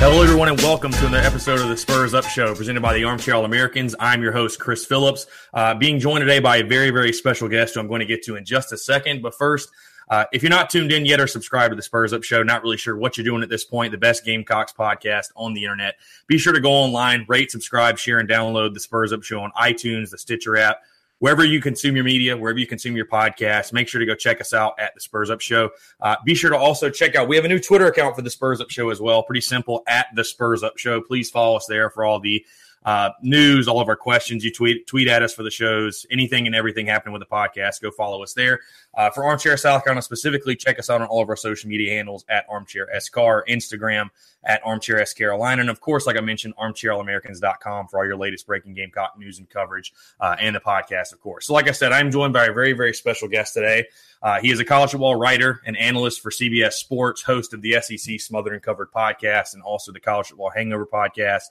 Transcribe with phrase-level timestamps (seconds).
[0.00, 3.02] Hello, everyone, and welcome to another episode of the Spurs Up Show, presented by the
[3.02, 3.96] Armchair All Americans.
[3.98, 7.74] I'm your host, Chris Phillips, uh, being joined today by a very, very special guest
[7.74, 9.22] who I'm going to get to in just a second.
[9.22, 9.68] But first,
[10.08, 12.62] uh, if you're not tuned in yet or subscribed to the Spurs Up Show, not
[12.62, 15.96] really sure what you're doing at this point, the best Gamecocks podcast on the internet,
[16.28, 19.50] be sure to go online, rate, subscribe, share, and download the Spurs Up Show on
[19.60, 20.78] iTunes, the Stitcher app,
[21.18, 23.72] wherever you consume your media, wherever you consume your podcast.
[23.72, 25.70] Make sure to go check us out at the Spurs Up Show.
[26.00, 28.30] Uh, be sure to also check out, we have a new Twitter account for the
[28.30, 29.22] Spurs Up Show as well.
[29.22, 31.00] Pretty simple at the Spurs Up Show.
[31.00, 32.44] Please follow us there for all the
[32.84, 34.44] uh, news, all of our questions.
[34.44, 37.80] You tweet tweet at us for the shows, anything and everything happening with the podcast.
[37.80, 38.60] Go follow us there.
[38.94, 41.94] Uh, for Armchair South Carolina specifically, check us out on all of our social media
[41.94, 44.10] handles at Armchair SCAR, Instagram
[44.44, 48.46] at Armchair S Carolina, and of course, like I mentioned, ArmchairAllAmericans.com for all your latest
[48.46, 51.46] breaking Gamecock news and coverage, uh, and the podcast, of course.
[51.46, 53.86] So, like I said, I'm joined by a very very special guest today.
[54.22, 57.80] Uh, he is a college football writer and analyst for CBS Sports, host of the
[57.80, 61.44] SEC Smothered and Covered podcast, and also the College Football Hangover podcast.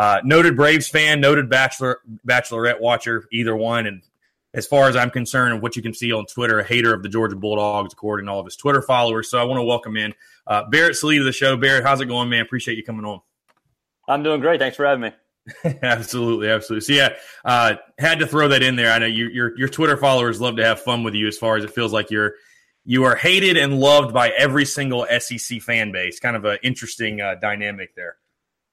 [0.00, 3.86] Uh, noted Braves fan, noted Bachelor Bachelorette watcher, either one.
[3.86, 4.02] And
[4.54, 7.02] as far as I'm concerned, and what you can see on Twitter, a hater of
[7.02, 9.30] the Georgia Bulldogs, according to all of his Twitter followers.
[9.30, 10.14] So I want to welcome in
[10.46, 11.54] uh, Barrett Sallee to the show.
[11.58, 12.40] Barrett, how's it going, man?
[12.40, 13.20] Appreciate you coming on.
[14.08, 14.58] I'm doing great.
[14.58, 15.12] Thanks for having me.
[15.82, 16.80] absolutely, absolutely.
[16.86, 18.92] So yeah, uh, had to throw that in there.
[18.92, 21.28] I know you, your your Twitter followers love to have fun with you.
[21.28, 22.36] As far as it feels like you're
[22.86, 26.20] you are hated and loved by every single SEC fan base.
[26.20, 28.16] Kind of an interesting uh, dynamic there.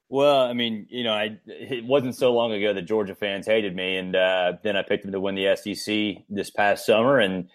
[0.10, 3.76] Well, I mean, you know, I it wasn't so long ago that Georgia fans hated
[3.76, 7.50] me, and uh, then I picked them to win the SEC this past summer, and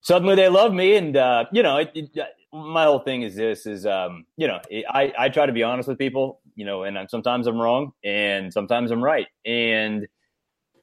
[0.00, 0.94] suddenly they love me.
[0.94, 2.10] And uh, you know, it, it,
[2.52, 5.88] my whole thing is this: is um, you know, I I try to be honest
[5.88, 10.06] with people, you know, and I'm, sometimes I'm wrong, and sometimes I'm right, and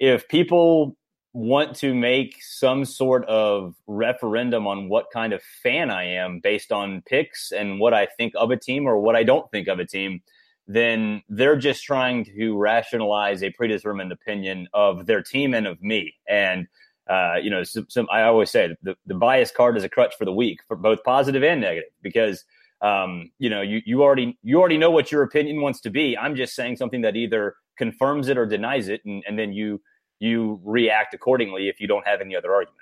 [0.01, 0.97] if people
[1.31, 6.71] want to make some sort of referendum on what kind of fan I am based
[6.71, 9.79] on picks and what I think of a team or what I don't think of
[9.79, 10.21] a team
[10.67, 16.15] then they're just trying to rationalize a predetermined opinion of their team and of me.
[16.27, 16.67] And
[17.07, 20.15] uh, you know, some, some, I always say the, the bias card is a crutch
[20.17, 22.43] for the weak, for both positive and negative, because
[22.81, 26.17] um, you know you you already you already know what your opinion wants to be.
[26.17, 29.81] I'm just saying something that either confirms it or denies it, and, and then you
[30.19, 32.81] you react accordingly if you don't have any other argument.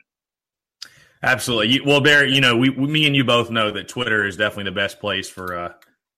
[1.22, 1.82] Absolutely.
[1.86, 4.66] Well, Barry, you know, we, we, me and you both know that Twitter is definitely
[4.66, 5.74] the best place for uh,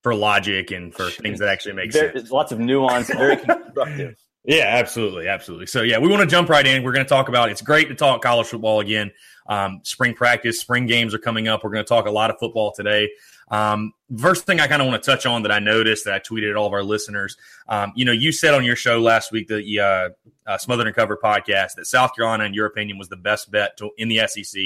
[0.05, 2.29] for logic and for things that actually make there, sense.
[2.29, 4.15] Lots of nuance, very constructive.
[4.43, 5.65] Yeah, absolutely, absolutely.
[5.65, 6.83] So yeah, we want to jump right in.
[6.83, 7.49] We're going to talk about.
[7.49, 9.11] It's great to talk college football again.
[9.49, 11.63] Um, spring practice, spring games are coming up.
[11.63, 13.09] We're going to talk a lot of football today.
[13.49, 16.19] Um, first thing I kind of want to touch on that I noticed that I
[16.19, 17.35] tweeted at all of our listeners.
[17.67, 20.09] Um, you know, you said on your show last week the uh,
[20.45, 23.75] uh, Smothered and Covered podcast that South Carolina, in your opinion, was the best bet
[23.77, 24.61] to, in the SEC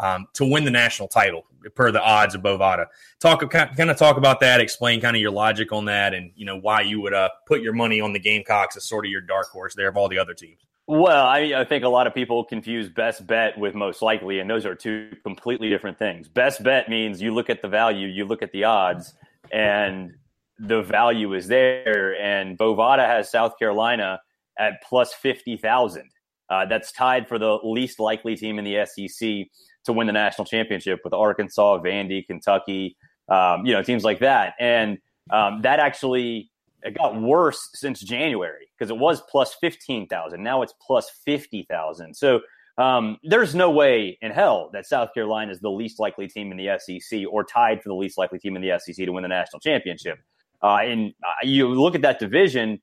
[0.00, 2.86] um, to win the national title per the odds of Bovada.
[3.20, 4.60] Talk kind of talk about that.
[4.60, 7.62] Explain kind of your logic on that, and you know why you would uh, put
[7.62, 10.18] your money on the Gamecocks as sort of your dark horse there of all the
[10.18, 10.60] other teams.
[10.86, 14.50] Well, I, I think a lot of people confuse best bet with most likely, and
[14.50, 16.28] those are two completely different things.
[16.28, 19.14] Best bet means you look at the value, you look at the odds,
[19.50, 20.12] and
[20.58, 22.20] the value is there.
[22.20, 24.20] And Bovada has South Carolina
[24.58, 26.10] at plus fifty thousand.
[26.50, 29.46] Uh, that's tied for the least likely team in the SEC
[29.84, 32.96] to win the national championship with Arkansas, Vandy, Kentucky,
[33.28, 34.54] um, you know, teams like that.
[34.58, 34.98] And
[35.30, 36.50] um, that actually
[36.82, 40.42] it got worse since January because it was plus 15,000.
[40.42, 42.14] Now it's plus 50,000.
[42.14, 42.40] So
[42.76, 46.58] um, there's no way in hell that South Carolina is the least likely team in
[46.58, 49.28] the SEC or tied for the least likely team in the SEC to win the
[49.28, 50.18] national championship.
[50.62, 52.80] Uh, and uh, you look at that division,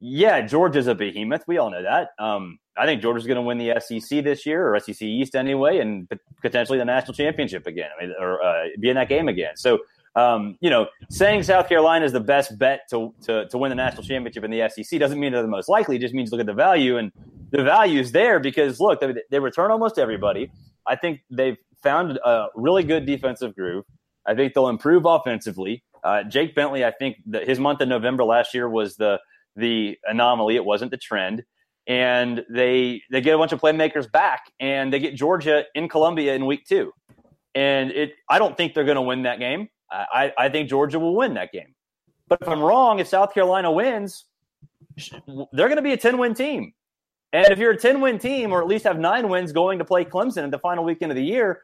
[0.00, 1.44] yeah, Georgia's a behemoth.
[1.46, 2.10] We all know that.
[2.18, 5.78] Um, I think Georgia's going to win the SEC this year, or SEC East anyway,
[5.78, 6.08] and
[6.42, 9.56] potentially the national championship again, I mean, or uh, be in that game again.
[9.56, 9.80] So,
[10.16, 13.76] um, you know, saying South Carolina is the best bet to, to, to win the
[13.76, 15.96] national championship in the SEC doesn't mean they're the most likely.
[15.96, 17.12] It just means look at the value, and
[17.50, 20.50] the value is there because look, they, they return almost everybody.
[20.86, 23.84] I think they've found a really good defensive groove.
[24.26, 25.84] I think they'll improve offensively.
[26.02, 29.20] Uh, Jake Bentley, I think his month of November last year was the
[29.56, 30.56] the anomaly.
[30.56, 31.44] It wasn't the trend.
[31.86, 36.34] And they they get a bunch of playmakers back, and they get Georgia in Columbia
[36.34, 36.92] in week two.
[37.54, 39.68] And it, I don't think they're going to win that game.
[39.90, 41.74] I, I think Georgia will win that game.
[42.28, 44.24] But if I'm wrong, if South Carolina wins,
[45.06, 46.72] they're going to be a 10 win team.
[47.32, 49.84] And if you're a 10 win team, or at least have nine wins going to
[49.84, 51.62] play Clemson at the final weekend of the year,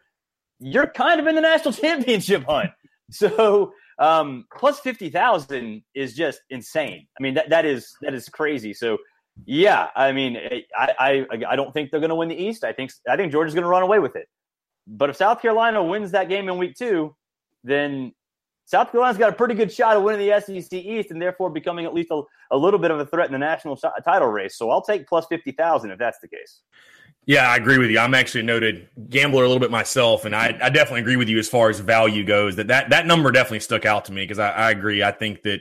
[0.58, 2.70] you're kind of in the national championship hunt.
[3.10, 7.06] So um, plus fifty thousand is just insane.
[7.18, 8.72] I mean that that is that is crazy.
[8.72, 8.98] So
[9.46, 12.64] yeah, I mean eh, I I, I don't think they're going to win the East.
[12.64, 14.28] I think I think Georgia's going to run away with it.
[14.86, 17.14] But if South Carolina wins that game in week two,
[17.64, 18.12] then
[18.70, 21.86] South Carolina's got a pretty good shot of winning the SEC East and therefore becoming
[21.86, 22.22] at least a,
[22.52, 24.56] a little bit of a threat in the national title race.
[24.56, 26.60] So I'll take plus 50,000 if that's the case.
[27.26, 27.98] Yeah, I agree with you.
[27.98, 31.28] I'm actually a noted gambler a little bit myself, and I, I definitely agree with
[31.28, 32.56] you as far as value goes.
[32.56, 35.02] That that, that number definitely stuck out to me because I, I agree.
[35.02, 35.60] I think that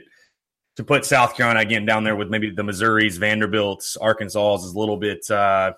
[0.76, 4.78] to put South Carolina again down there with maybe the Missouris, Vanderbilts, Arkansas is a
[4.78, 5.30] little bit.
[5.30, 5.72] Uh,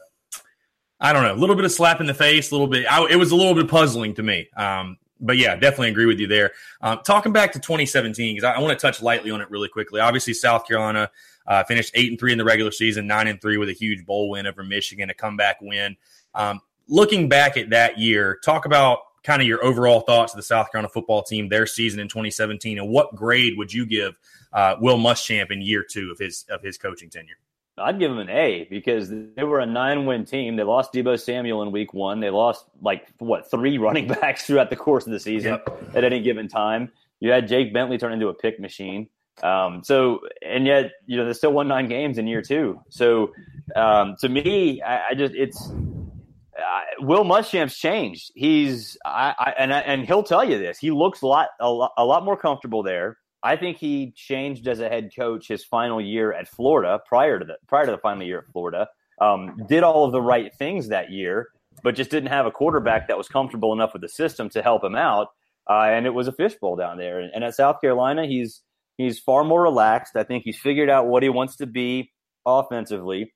[1.00, 2.86] I don't know, a little bit of slap in the face, a little bit.
[2.90, 4.48] I, it was a little bit puzzling to me.
[4.56, 6.52] Um, but yeah, definitely agree with you there.
[6.80, 9.68] Um, talking back to 2017, because I, I want to touch lightly on it really
[9.68, 10.00] quickly.
[10.00, 11.10] Obviously, South Carolina
[11.46, 14.04] uh, finished eight and three in the regular season, nine and three with a huge
[14.04, 15.96] bowl win over Michigan, a comeback win.
[16.34, 20.42] Um, looking back at that year, talk about kind of your overall thoughts of the
[20.42, 24.18] South Carolina football team, their season in 2017, and what grade would you give
[24.52, 27.36] uh, Will Muschamp in year two of his of his coaching tenure?
[27.78, 30.56] I'd give them an A because they were a nine win team.
[30.56, 32.20] They lost Deebo Samuel in week one.
[32.20, 35.82] They lost like what three running backs throughout the course of the season yep.
[35.94, 36.92] at any given time.
[37.20, 39.08] You had Jake Bentley turn into a pick machine.
[39.42, 42.80] Um, so, and yet, you know, they still won nine games in year two.
[42.90, 43.32] So,
[43.74, 48.32] um, to me, I, I just, it's, uh, Will Muschamp's changed.
[48.34, 50.78] He's, I, I and I, and he'll tell you this.
[50.78, 53.18] He looks a lot, a lot, a lot more comfortable there.
[53.42, 57.00] I think he changed as a head coach his final year at Florida.
[57.06, 58.88] Prior to the prior to the final year at Florida,
[59.20, 61.48] um, did all of the right things that year,
[61.82, 64.84] but just didn't have a quarterback that was comfortable enough with the system to help
[64.84, 65.28] him out.
[65.68, 67.20] Uh, and it was a fishbowl down there.
[67.20, 68.62] And at South Carolina, he's
[68.96, 70.16] He's far more relaxed.
[70.16, 72.12] I think he's figured out what he wants to be
[72.46, 73.32] offensively.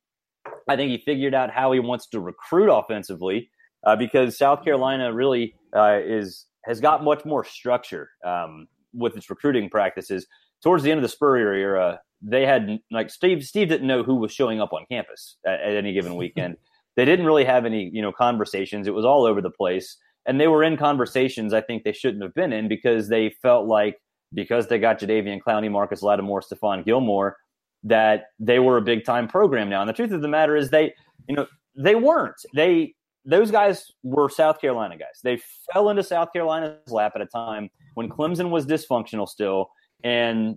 [0.68, 3.50] I think he figured out how he wants to recruit offensively
[3.84, 9.30] uh, because South Carolina really uh, is has got much more structure um, with its
[9.30, 10.26] recruiting practices.
[10.62, 13.44] Towards the end of the Spurrier era, they had like Steve.
[13.44, 16.56] Steve didn't know who was showing up on campus at, at any given weekend.
[16.96, 18.86] they didn't really have any you know conversations.
[18.86, 22.22] It was all over the place, and they were in conversations I think they shouldn't
[22.22, 23.96] have been in because they felt like
[24.34, 27.36] because they got Jadeveon Clowney, Marcus Lattimore, Stephon Gilmore,
[27.84, 29.80] that they were a big time program now.
[29.80, 30.92] And the truth of the matter is they,
[31.28, 31.46] you know,
[31.76, 32.36] they weren't.
[32.54, 32.94] They
[33.24, 35.20] those guys were South Carolina guys.
[35.22, 35.40] They
[35.72, 39.70] fell into South Carolina's lap at a time when Clemson was dysfunctional still,
[40.04, 40.56] and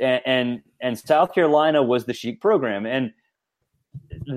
[0.00, 2.86] and and South Carolina was the chic program.
[2.86, 3.12] And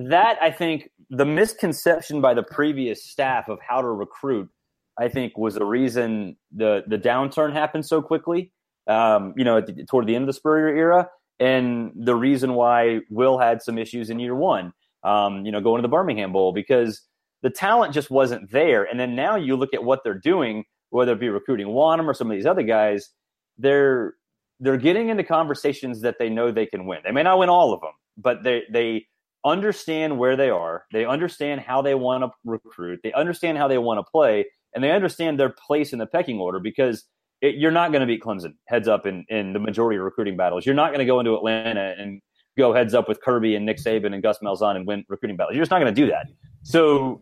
[0.09, 4.49] that I think the misconception by the previous staff of how to recruit,
[4.97, 8.51] I think, was the reason the the downturn happened so quickly
[8.87, 13.37] um, you know, toward the end of the Spurrier era, and the reason why Will
[13.37, 17.01] had some issues in year one, um, you know, going to the Birmingham Bowl because
[17.43, 18.83] the talent just wasn't there.
[18.83, 22.13] And then now you look at what they're doing, whether it be recruiting Wonnum or
[22.13, 23.09] some of these other guys,
[23.57, 24.15] they're
[24.59, 26.99] they're getting into conversations that they know they can win.
[27.03, 29.05] They may not win all of them, but they they
[29.45, 30.85] understand where they are.
[30.91, 32.99] They understand how they want to recruit.
[33.03, 36.39] They understand how they want to play, and they understand their place in the pecking
[36.39, 37.05] order because
[37.41, 40.37] it, you're not going to beat Clemson heads up in, in the majority of recruiting
[40.37, 40.65] battles.
[40.65, 42.21] You're not going to go into Atlanta and
[42.57, 45.55] go heads up with Kirby and Nick Saban and Gus Malzahn and win recruiting battles.
[45.55, 46.27] You're just not going to do that.
[46.63, 47.21] So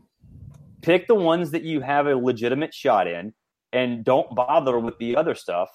[0.82, 3.34] pick the ones that you have a legitimate shot in
[3.74, 5.70] and don't bother with the other stuff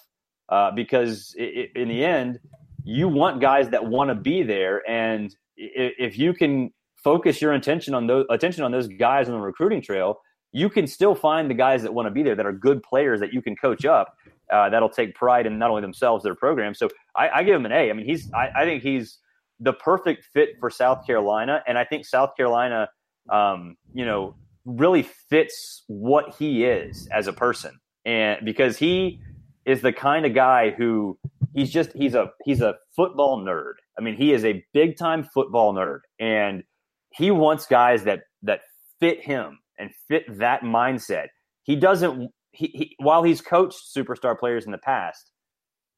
[0.49, 2.39] uh, because it, it, in the end,
[2.85, 4.89] you want guys that want to be there.
[4.89, 9.41] And if you can focus your attention on those attention on those guys on the
[9.41, 10.21] recruiting trail,
[10.53, 13.21] you can still find the guys that want to be there that are good players
[13.21, 14.15] that you can coach up.
[14.51, 16.75] Uh, that'll take pride in not only themselves, their program.
[16.75, 17.91] So I, I give him an A.
[17.91, 19.19] I mean, he's I, I, think he's
[19.61, 22.89] the perfect fit for South Carolina, and I think South Carolina
[23.31, 29.21] um, you know, really fits what he is as a person, and because he
[29.65, 31.19] is the kind of guy who
[31.55, 33.75] he's just he's a he's a football nerd.
[33.99, 36.63] I mean, he is a big time football nerd, and
[37.11, 38.61] he wants guys that that
[39.01, 41.29] fit him and fit that mindset.
[41.63, 42.31] He doesn't.
[42.53, 45.31] He, he while he's coached superstar players in the past,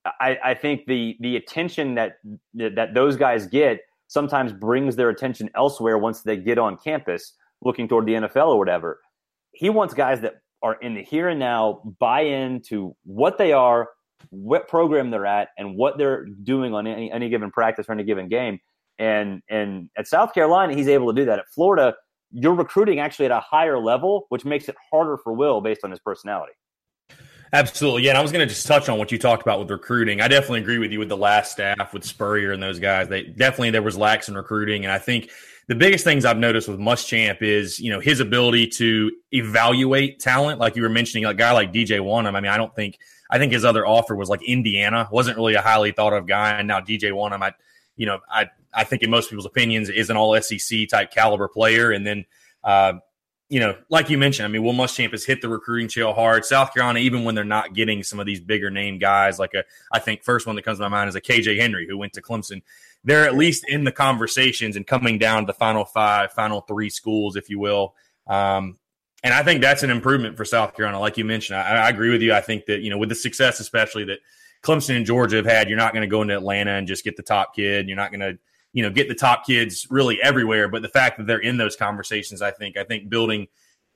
[0.05, 2.13] I, I think the the attention that
[2.55, 7.89] that those guys get sometimes brings their attention elsewhere once they get on campus looking
[7.89, 9.01] toward the NFL or whatever.
[9.53, 13.89] He wants guys that are in the here and now, buy into what they are,
[14.31, 18.05] what program they're at, and what they're doing on any, any given practice or any
[18.05, 18.61] given game.
[18.99, 21.39] And and at South Carolina, he's able to do that.
[21.39, 21.95] At Florida,
[22.31, 25.91] you're recruiting actually at a higher level, which makes it harder for Will based on
[25.91, 26.53] his personality.
[27.55, 28.05] Absolutely.
[28.05, 28.11] Yeah.
[28.11, 30.23] And I was going to just touch on what you talked about with recruiting.
[30.23, 33.09] I definitely agree with you with the last staff with Spurrier and those guys.
[33.09, 34.85] They definitely, there was lax in recruiting.
[34.85, 35.31] And I think
[35.69, 40.59] the biggest things I've noticed with Muschamp is, you know, his ability to evaluate talent.
[40.59, 42.35] Like you were mentioning, a guy like DJ Wonnum.
[42.35, 42.99] I mean, I don't think,
[43.31, 45.09] I think his other offer was like Indiana.
[45.13, 46.51] Wasn't really a highly thought of guy.
[46.51, 47.53] And now DJ Wonnum, I,
[47.97, 51.49] you know, I, I think in most people's opinions is an all SEC type caliber
[51.49, 51.93] player.
[51.93, 52.25] And then,
[52.65, 52.95] uh,
[53.49, 56.45] you know, like you mentioned, I mean, Will Muschamp has hit the recruiting trail hard.
[56.45, 59.63] South Carolina, even when they're not getting some of these bigger name guys, like a,
[59.93, 62.15] I think first one that comes to my mind is a KJ Henry who went
[62.15, 62.63] to Clemson.
[63.05, 66.91] They're at least in the conversations and coming down to the final five, final three
[66.91, 67.95] schools, if you will.
[68.27, 68.79] Um,
[69.25, 71.01] and I think that's an improvement for South Carolina.
[71.01, 72.33] Like you mentioned, I, I agree with you.
[72.33, 74.19] I think that, you know, with the success, especially that
[74.63, 77.17] Clemson and Georgia have had, you're not going to go into Atlanta and just get
[77.17, 77.89] the top kid.
[77.89, 78.39] You're not going to,
[78.73, 80.69] you know, get the top kids really everywhere.
[80.69, 83.49] But the fact that they're in those conversations, I think, I think building,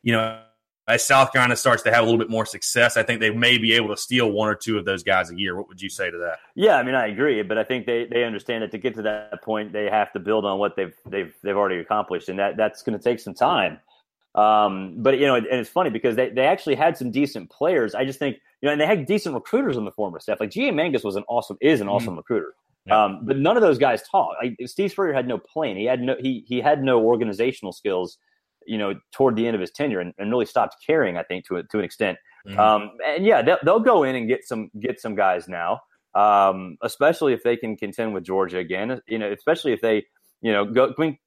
[0.02, 0.40] you know,
[0.88, 3.58] as South Carolina starts to have a little bit more success, I think they may
[3.58, 5.56] be able to steal one or two of those guys a year.
[5.56, 6.38] What would you say to that?
[6.54, 9.02] Yeah, I mean, I agree, but I think they, they understand that to get to
[9.02, 12.56] that point, they have to build on what they've they've they've already accomplished, and that
[12.56, 13.80] that's going to take some time.
[14.36, 17.94] Um, but you know, and it's funny because they, they actually had some decent players.
[17.94, 20.38] I just think you know, and they had decent recruiters on the former staff.
[20.38, 20.72] Like G.A.
[20.72, 22.18] Mangus was an awesome is an awesome mm-hmm.
[22.18, 22.54] recruiter.
[22.86, 23.04] Yeah.
[23.04, 24.36] Um, but none of those guys talk.
[24.40, 25.76] Like, Steve Spurrier had no plan.
[25.76, 28.18] He had no he he had no organizational skills.
[28.66, 31.16] You know, toward the end of his tenure, and, and really stopped caring.
[31.16, 32.18] I think to a, to an extent.
[32.46, 32.58] Mm-hmm.
[32.58, 35.80] Um, and yeah, they'll, they'll, go in and get some get some guys now,
[36.14, 39.00] um, especially if they can contend with Georgia again.
[39.08, 40.04] You know, especially if they
[40.42, 40.92] you know go.
[40.96, 41.18] I mean,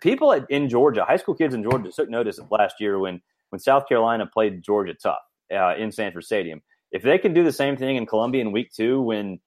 [0.00, 3.88] people in Georgia, high school kids in Georgia, took notice last year when when South
[3.88, 5.18] Carolina played Georgia tough
[5.52, 6.60] uh, in Sanford Stadium.
[6.90, 9.40] If they can do the same thing in Columbia in Week Two, when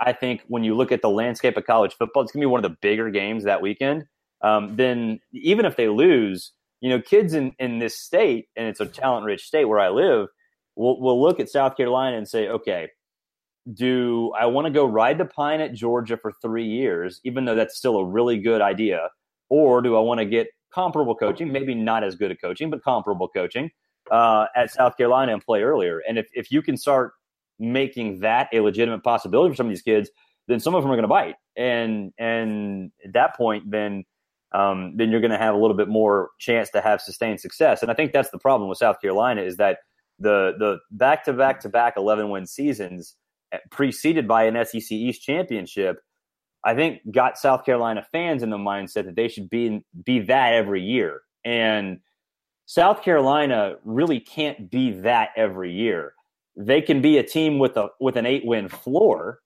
[0.00, 2.50] I think when you look at the landscape of college football, it's going to be
[2.50, 4.04] one of the bigger games that weekend.
[4.42, 8.80] Um, then even if they lose, you know, kids in, in this state, and it's
[8.80, 10.28] a talent rich state where I live,
[10.76, 12.88] will will look at South Carolina and say, okay,
[13.72, 17.54] do I want to go ride the pine at Georgia for three years, even though
[17.54, 19.08] that's still a really good idea,
[19.48, 22.82] or do I want to get comparable coaching, maybe not as good at coaching, but
[22.82, 23.70] comparable coaching
[24.10, 26.00] uh, at South Carolina and play earlier?
[26.08, 27.12] And if, if you can start
[27.58, 30.10] making that a legitimate possibility for some of these kids,
[30.46, 34.04] then some of them are going to bite, and and at that point, then
[34.52, 37.82] um, then you're going to have a little bit more chance to have sustained success.
[37.82, 39.78] And I think that's the problem with South Carolina is that
[40.18, 43.14] the the back to back to back 11 win seasons
[43.52, 46.00] eh, preceded by an SEC East championship.
[46.64, 50.54] I think got South Carolina fans in the mindset that they should be be that
[50.54, 52.00] every year, and
[52.66, 56.14] South Carolina really can't be that every year
[56.58, 59.38] they can be a team with a with an eight win floor,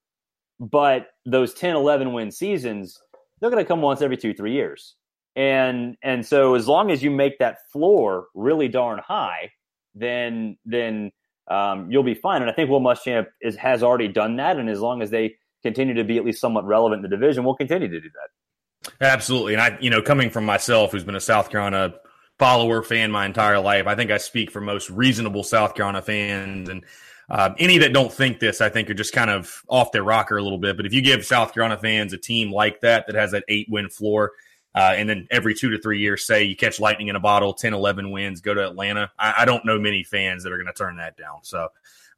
[0.58, 2.98] but those 10, 11 win seasons,
[3.42, 4.94] they're going to come once every two, three years.
[5.34, 9.50] And and so as long as you make that floor really darn high,
[9.94, 11.10] then then
[11.50, 12.40] um, you'll be fine.
[12.40, 14.58] And I think Will Muschamp is has already done that.
[14.58, 17.44] And as long as they continue to be at least somewhat relevant in the division,
[17.44, 18.92] we'll continue to do that.
[19.00, 19.54] Absolutely.
[19.54, 21.94] And I, you know, coming from myself, who's been a South Carolina
[22.38, 23.86] follower fan my entire life.
[23.86, 26.84] I think I speak for most reasonable South Carolina fans, and
[27.30, 30.36] uh, any that don't think this, I think, are just kind of off their rocker
[30.36, 30.76] a little bit.
[30.76, 33.68] But if you give South Carolina fans a team like that that has that eight
[33.70, 34.32] win floor,
[34.74, 37.52] uh, and then every two to three years, say you catch lightning in a bottle,
[37.52, 39.10] 10, 11 wins, go to Atlanta.
[39.18, 41.40] I, I don't know many fans that are going to turn that down.
[41.42, 41.68] So,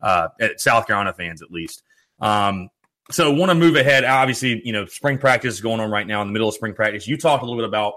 [0.00, 1.82] uh, South Carolina fans at least.
[2.20, 2.70] Um,
[3.10, 4.04] so, want to move ahead.
[4.04, 6.74] Obviously, you know, spring practice is going on right now in the middle of spring
[6.74, 7.08] practice.
[7.08, 7.94] You talked a little bit about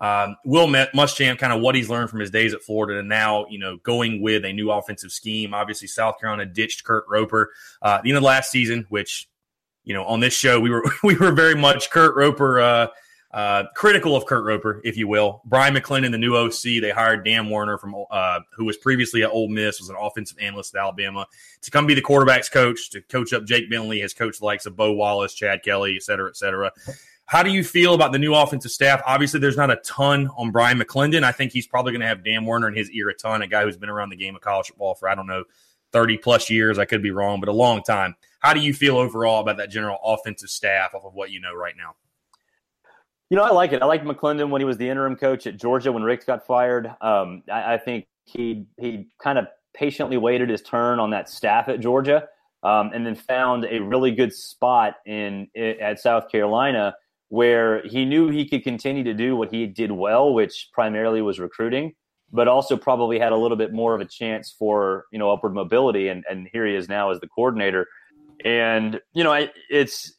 [0.00, 3.46] um, Will Muschamp, kind of what he's learned from his days at Florida, and now
[3.50, 5.52] you know going with a new offensive scheme.
[5.52, 7.52] Obviously, South Carolina ditched Kurt Roper
[7.82, 9.28] uh, at the end of last season, which
[9.84, 12.86] you know on this show we were we were very much Kurt Roper uh,
[13.32, 15.42] uh, critical of Kurt Roper, if you will.
[15.44, 19.30] Bryan McClendon, the new OC, they hired Dan Werner from uh, who was previously at
[19.30, 21.26] Ole Miss, was an offensive analyst at Alabama,
[21.60, 24.64] to come be the quarterbacks coach, to coach up Jake Bentley, has coached the likes
[24.64, 26.72] of Bo Wallace, Chad Kelly, et cetera, et cetera
[27.30, 29.00] how do you feel about the new offensive staff?
[29.06, 31.22] Obviously, there's not a ton on Bryan McClendon.
[31.22, 33.46] I think he's probably going to have Dan Werner in his ear a ton, a
[33.46, 35.44] guy who's been around the game of college football for, I don't know,
[35.92, 36.76] 30 plus years.
[36.76, 38.16] I could be wrong, but a long time.
[38.40, 41.54] How do you feel overall about that general offensive staff off of what you know
[41.54, 41.94] right now?
[43.28, 43.80] You know, I like it.
[43.80, 46.88] I liked McClendon when he was the interim coach at Georgia when Richt got fired.
[47.00, 51.68] Um, I, I, think he he kind of patiently waited his turn on that staff
[51.68, 52.26] at Georgia,
[52.64, 56.96] um, and then found a really good spot in at South Carolina
[57.30, 61.38] where he knew he could continue to do what he did well, which primarily was
[61.38, 61.94] recruiting,
[62.32, 65.54] but also probably had a little bit more of a chance for you know upward
[65.54, 66.08] mobility.
[66.08, 67.86] And and here he is now as the coordinator,
[68.44, 70.12] and you know it's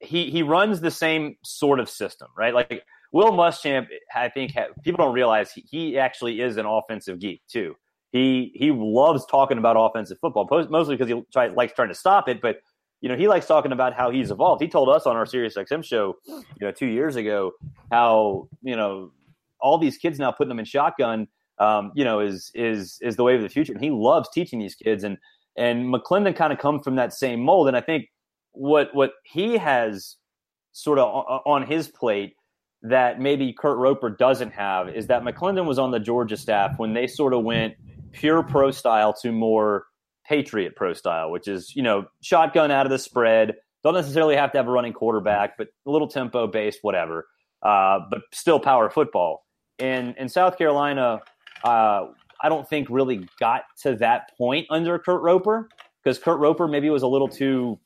[0.00, 2.52] he he runs the same sort of system, right?
[2.52, 2.82] Like
[3.12, 7.42] Will Muschamp, I think ha- people don't realize he, he, actually is an offensive geek
[7.48, 7.76] too.
[8.10, 12.28] He he loves talking about offensive football, mostly because he try, likes trying to stop
[12.28, 12.56] it, but
[13.00, 14.62] you know he likes talking about how he's evolved.
[14.62, 17.52] He told us on our Sirius XM show, you know, two years ago,
[17.90, 19.12] how you know
[19.60, 23.22] all these kids now putting them in shotgun, um, you know, is is is the
[23.24, 25.18] way of the future, and he loves teaching these kids and.
[25.58, 28.10] And McClendon kind of comes from that same mold, and I think
[28.52, 30.16] what what he has
[30.72, 31.06] sort of
[31.46, 32.34] on his plate
[32.82, 36.92] that maybe Kurt Roper doesn't have is that McClendon was on the Georgia staff when
[36.94, 37.74] they sort of went
[38.12, 39.86] pure pro style to more
[40.28, 43.56] Patriot pro style, which is you know shotgun out of the spread.
[43.82, 47.26] Don't necessarily have to have a running quarterback, but a little tempo based, whatever.
[47.62, 49.46] Uh, but still power football.
[49.78, 51.20] And in South Carolina,
[51.64, 52.06] uh,
[52.40, 55.68] I don't think really got to that point under Kurt Roper
[56.02, 57.78] because Kurt Roper maybe was a little too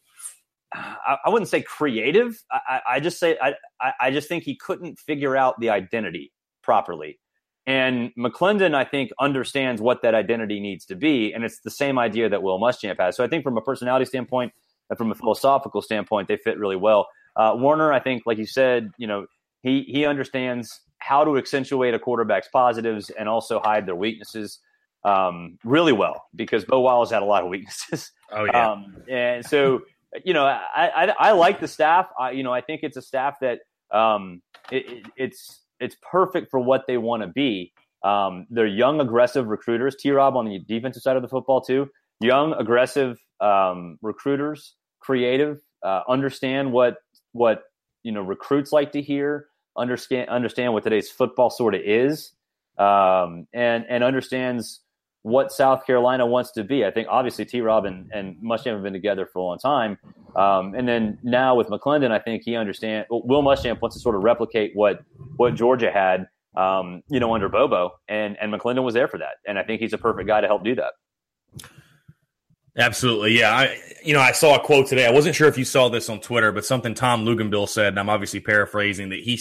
[0.73, 2.43] I, wouldn't say creative.
[2.53, 3.55] I, I just say I,
[4.01, 6.33] I just think he couldn't figure out the identity
[6.63, 7.19] properly.
[7.67, 11.99] And McClendon, I think, understands what that identity needs to be, and it's the same
[11.99, 13.17] idea that Will Muschamp has.
[13.17, 14.53] So I think, from a personality standpoint
[14.89, 17.09] and from a philosophical standpoint, they fit really well.
[17.37, 19.27] Uh, Werner, I think, like you said, you know,
[19.63, 24.59] he he understands how to accentuate a quarterback's positives and also hide their weaknesses
[25.05, 28.11] um, really well because Bo Wallace had a lot of weaknesses.
[28.33, 29.83] Oh yeah, um, and so
[30.25, 32.09] you know, I, I, I like the staff.
[32.19, 36.51] I, you know, I think it's a staff that um, it, it, it's it's perfect
[36.51, 37.73] for what they want to be.
[38.03, 39.97] Um, they're young, aggressive recruiters.
[39.97, 40.11] T.
[40.11, 41.89] Rob on the defensive side of the football too.
[42.21, 46.97] Young, aggressive um, recruiters, creative, uh, understand what
[47.33, 47.65] what
[48.03, 49.47] you know recruits like to hear.
[49.77, 52.33] Understand understand what today's football sort of is,
[52.79, 54.81] um, and and understands
[55.23, 56.85] what South Carolina wants to be.
[56.85, 57.61] I think obviously T.
[57.61, 59.99] Rob and, and Muschamp have been together for a long time.
[60.35, 63.07] Um, and then now with McClendon, I think he understands.
[63.11, 65.03] Will Muschamp wants to sort of replicate what
[65.37, 69.35] what Georgia had, um, you know, under Bobo, and and McClendon was there for that.
[69.47, 70.93] And I think he's a perfect guy to help do that.
[72.79, 73.51] Absolutely, yeah.
[73.51, 75.07] I, you know, I saw a quote today.
[75.07, 77.99] I wasn't sure if you saw this on Twitter, but something Tom Luginbill said, and
[77.99, 79.39] I'm obviously paraphrasing that he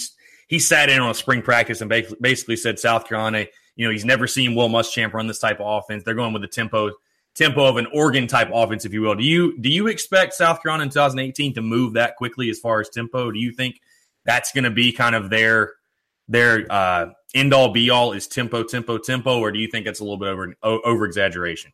[0.48, 1.90] he sat in on a spring practice and
[2.20, 3.46] basically said South Carolina
[3.80, 6.04] you know, he's never seen Will Muschamp run this type of offense.
[6.04, 6.92] They're going with the tempo
[7.34, 9.16] tempo of an Oregon type offense, if you will.
[9.16, 12.82] Do you do you expect South Carolina in 2018 to move that quickly as far
[12.82, 13.32] as tempo?
[13.32, 13.80] Do you think
[14.26, 15.76] that's going to be kind of their
[16.28, 20.02] their uh, end all be all is tempo, tempo, tempo, or do you think it's
[20.02, 21.72] a little bit over over exaggeration?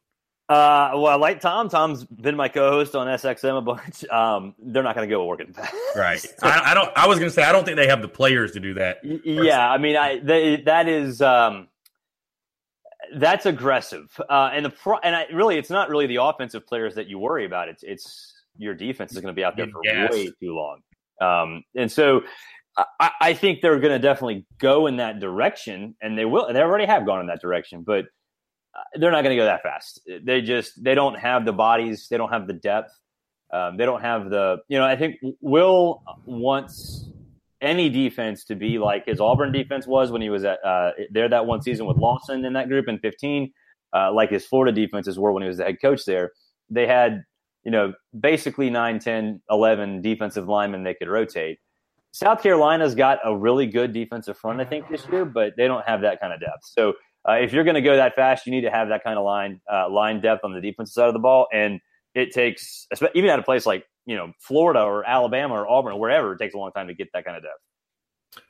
[0.48, 4.06] Uh, well, like Tom, Tom's been my co-host on SXM a bunch.
[4.12, 5.56] Um, they're not going to go Oregon.
[5.96, 6.24] right.
[6.44, 6.91] I, I, don't.
[6.96, 9.00] I was going to say I don't think they have the players to do that.
[9.04, 11.20] Yeah, I mean, I they, that is.
[11.24, 11.68] Um,
[13.15, 16.96] that's aggressive, uh, and the pro- and I, really, it's not really the offensive players
[16.96, 17.70] that you worry about.
[17.70, 20.12] It's it's your defense is going to be out there for yes.
[20.12, 20.82] way too long,
[21.22, 22.22] um, and so
[22.78, 26.52] I, I think they're going to definitely go in that direction, and they will.
[26.52, 28.06] They already have gone in that direction, but
[28.76, 30.02] uh, they're not going to go that fast.
[30.24, 32.91] They just they don't have the bodies, they don't have the depth,
[33.54, 34.86] um, they don't have the you know.
[34.86, 37.06] I think Will wants
[37.62, 41.30] any defense to be like his Auburn defense was when he was at uh, there
[41.30, 43.52] that one season with Lawson in that group in 15,
[43.94, 46.32] uh, like his Florida defenses were when he was the head coach there.
[46.70, 47.24] They had,
[47.63, 51.60] you know, basically 9, 10, 11 defensive linemen they could rotate.
[52.12, 55.86] South Carolina's got a really good defensive front, I think, this year, but they don't
[55.86, 56.63] have that kind of depth.
[56.63, 56.94] So
[57.28, 59.26] uh, if you're going to go that fast, you need to have that kind of
[59.26, 61.80] line uh, line depth on the defensive side of the ball, and
[62.13, 66.00] it takes even at a place like you know Florida or Alabama or Auburn or
[66.00, 67.62] wherever, it takes a long time to get that kind of depth.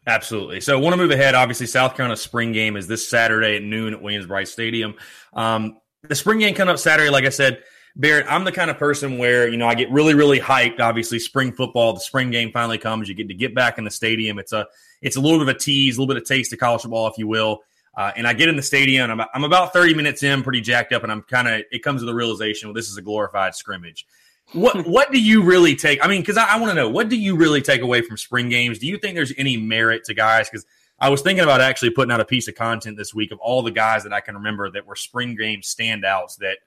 [0.08, 0.62] Absolutely.
[0.62, 1.36] So, want to move ahead.
[1.36, 4.96] Obviously, South Carolina spring game is this Saturday at noon at Williams-Brice Stadium.
[5.34, 7.10] Um, the spring game coming up Saturday.
[7.10, 7.64] Like I said,
[7.96, 10.80] Barrett, I'm the kind of person where you know I get really, really hyped.
[10.80, 13.08] Obviously, spring football, the spring game finally comes.
[13.08, 14.40] You get to get back in the stadium.
[14.40, 14.68] It's a
[15.02, 17.08] it's a little bit of a tease, a little bit of taste of college football,
[17.08, 17.60] if you will.
[17.98, 19.10] Uh, and I get in the stadium.
[19.10, 21.62] I'm, I'm about 30 minutes in, pretty jacked up, and I'm kind of.
[21.72, 24.06] It comes to the realization, well, this is a glorified scrimmage.
[24.54, 26.04] What what do you really take?
[26.04, 28.18] I mean, because I, I want to know what do you really take away from
[28.18, 28.80] spring games?
[28.80, 30.50] Do you think there's any merit to guys?
[30.50, 30.66] Because
[31.00, 33.62] I was thinking about actually putting out a piece of content this week of all
[33.62, 36.60] the guys that I can remember that were spring game standouts that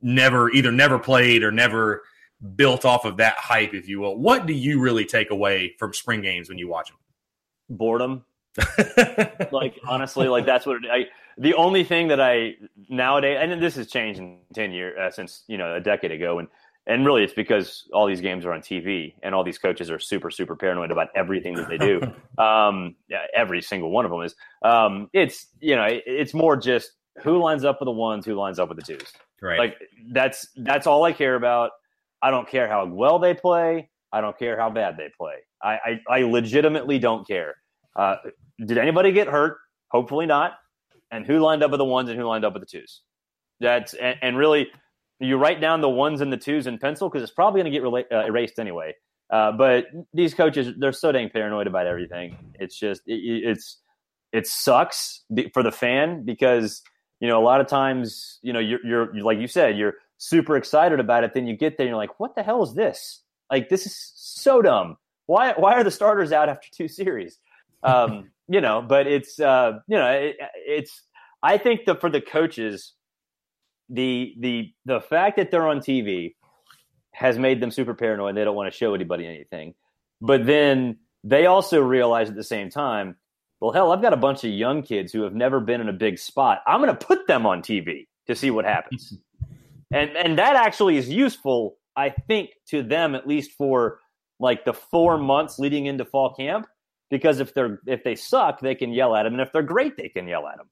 [0.00, 2.02] never either never played or never
[2.54, 4.16] built off of that hype, if you will.
[4.16, 6.98] What do you really take away from spring games when you watch them?
[7.68, 8.24] Boredom.
[9.52, 11.06] like honestly, like that's what it, I.
[11.38, 12.54] The only thing that I
[12.88, 16.38] nowadays, and this has changed in ten years uh, since you know a decade ago,
[16.38, 16.48] and
[16.86, 19.98] and really it's because all these games are on TV and all these coaches are
[19.98, 22.00] super super paranoid about everything that they do.
[22.42, 24.34] um, yeah, every single one of them is.
[24.62, 28.34] Um, it's you know it, it's more just who lines up with the ones, who
[28.34, 29.12] lines up with the twos.
[29.42, 29.58] Right.
[29.58, 29.76] Like
[30.10, 31.72] that's that's all I care about.
[32.22, 33.90] I don't care how well they play.
[34.12, 35.36] I don't care how bad they play.
[35.62, 37.56] I I, I legitimately don't care.
[37.94, 38.16] Uh,
[38.64, 39.58] did anybody get hurt?
[39.88, 40.52] Hopefully not.
[41.10, 43.02] And who lined up with the ones and who lined up with the twos?
[43.60, 44.68] That's and, and really,
[45.20, 47.78] you write down the ones and the twos in pencil because it's probably going to
[47.78, 48.94] get rela- uh, erased anyway.
[49.30, 52.36] Uh, but these coaches, they're so dang paranoid about everything.
[52.54, 53.78] It's just it, it's
[54.32, 56.82] it sucks for the fan because
[57.20, 60.56] you know a lot of times you know you're, you're like you said you're super
[60.56, 61.34] excited about it.
[61.34, 63.22] Then you get there and you're like, what the hell is this?
[63.50, 64.96] Like this is so dumb.
[65.26, 67.38] Why why are the starters out after two series?
[67.82, 71.02] Um, you know, but it's uh, you know, it, it's
[71.42, 72.94] I think that for the coaches,
[73.88, 76.34] the the the fact that they're on TV
[77.12, 78.36] has made them super paranoid.
[78.36, 79.74] They don't want to show anybody anything.
[80.20, 83.16] But then they also realize at the same time,
[83.60, 85.94] well, hell, I've got a bunch of young kids who have never been in a
[85.94, 86.60] big spot.
[86.66, 89.16] I'm going to put them on TV to see what happens.
[89.92, 94.00] and and that actually is useful, I think, to them at least for
[94.38, 96.66] like the four months leading into fall camp
[97.10, 99.96] because if they're if they suck, they can yell at them, and if they're great,
[99.96, 100.68] they can yell at them.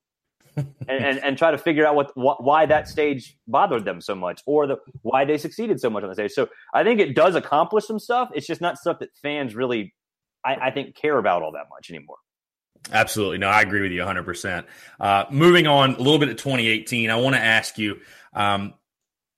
[0.56, 4.14] And, and, and try to figure out what, what why that stage bothered them so
[4.14, 6.32] much, or the why they succeeded so much on the stage.
[6.32, 8.30] So I think it does accomplish some stuff.
[8.34, 9.94] It's just not stuff that fans really,
[10.44, 12.16] I, I think, care about all that much anymore.
[12.92, 13.38] Absolutely.
[13.38, 14.64] No, I agree with you 100%.
[15.00, 18.00] Uh, moving on a little bit to 2018, I want to ask you
[18.34, 18.74] um,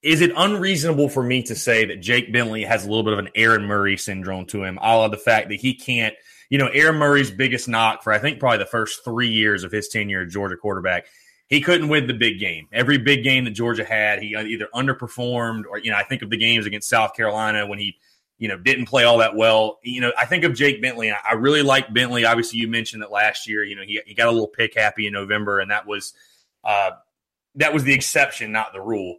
[0.03, 3.19] is it unreasonable for me to say that Jake Bentley has a little bit of
[3.19, 6.13] an Aaron Murray syndrome to him, all of the fact that he can't
[6.49, 9.71] you know, Aaron Murray's biggest knock for I think probably the first three years of
[9.71, 11.05] his tenure as Georgia quarterback,
[11.47, 12.67] he couldn't win the big game.
[12.71, 16.29] Every big game that Georgia had, he either underperformed or you know, I think of
[16.29, 17.97] the games against South Carolina when he
[18.37, 19.79] you know didn't play all that well.
[19.83, 21.11] You know, I think of Jake Bentley.
[21.11, 22.25] I really like Bentley.
[22.25, 23.63] Obviously, you mentioned that last year.
[23.63, 26.13] You know, he he got a little pick happy in November, and that was
[26.63, 26.91] uh,
[27.55, 29.17] that was the exception, not the rule.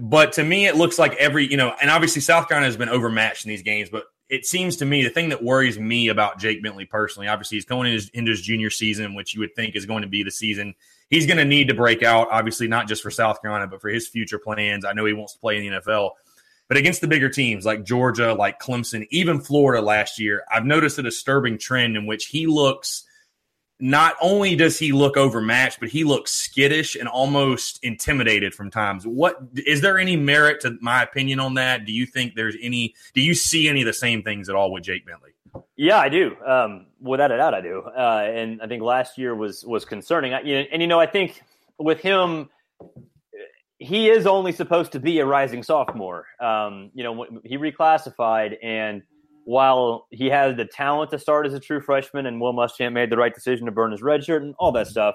[0.00, 2.88] But to me, it looks like every you know, and obviously South Carolina has been
[2.88, 6.38] overmatched in these games, but it seems to me the thing that worries me about
[6.38, 9.54] Jake Bentley personally, obviously, he's going into his, into his junior season, which you would
[9.54, 10.74] think is going to be the season
[11.10, 12.28] he's going to need to break out.
[12.30, 14.84] Obviously, not just for South Carolina, but for his future plans.
[14.84, 16.12] I know he wants to play in the NFL,
[16.68, 20.98] but against the bigger teams like Georgia, like Clemson, even Florida last year, I've noticed
[20.98, 23.04] a disturbing trend in which he looks
[23.80, 29.06] not only does he look overmatched, but he looks skittish and almost intimidated from times.
[29.06, 31.84] What is there any merit to my opinion on that?
[31.84, 32.94] Do you think there's any?
[33.14, 35.30] Do you see any of the same things at all with Jake Bentley?
[35.76, 36.36] Yeah, I do.
[36.44, 37.82] Um, without a doubt, I do.
[37.96, 40.34] Uh, and I think last year was was concerning.
[40.34, 41.42] I, and you know, I think
[41.78, 42.50] with him,
[43.78, 46.26] he is only supposed to be a rising sophomore.
[46.40, 49.02] Um, you know, he reclassified and
[49.48, 53.08] while he has the talent to start as a true freshman, and Will Muschamp made
[53.08, 55.14] the right decision to burn his red shirt and all that stuff,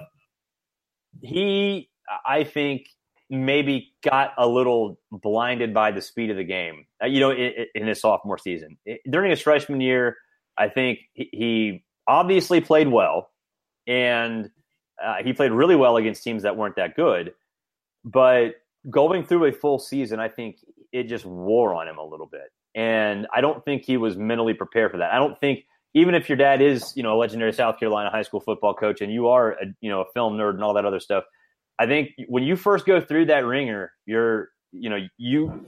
[1.22, 1.88] he,
[2.26, 2.88] I think,
[3.30, 6.86] maybe got a little blinded by the speed of the game.
[7.00, 8.76] Uh, you know, in, in, his sophomore season,
[9.08, 10.16] during his freshman year,
[10.58, 13.30] I think he, he obviously played well,
[13.86, 14.50] and
[15.00, 17.34] uh, he played really well against teams that weren't that good.
[18.04, 18.54] But
[18.90, 20.56] going through a full season, I think
[20.90, 22.50] it just wore on him a little bit.
[22.74, 25.12] And I don't think he was mentally prepared for that.
[25.12, 28.22] I don't think even if your dad is, you know, a legendary South Carolina high
[28.22, 30.84] school football coach and you are a, you know, a film nerd and all that
[30.84, 31.24] other stuff,
[31.78, 35.66] I think when you first go through that ringer, you're, you know, you,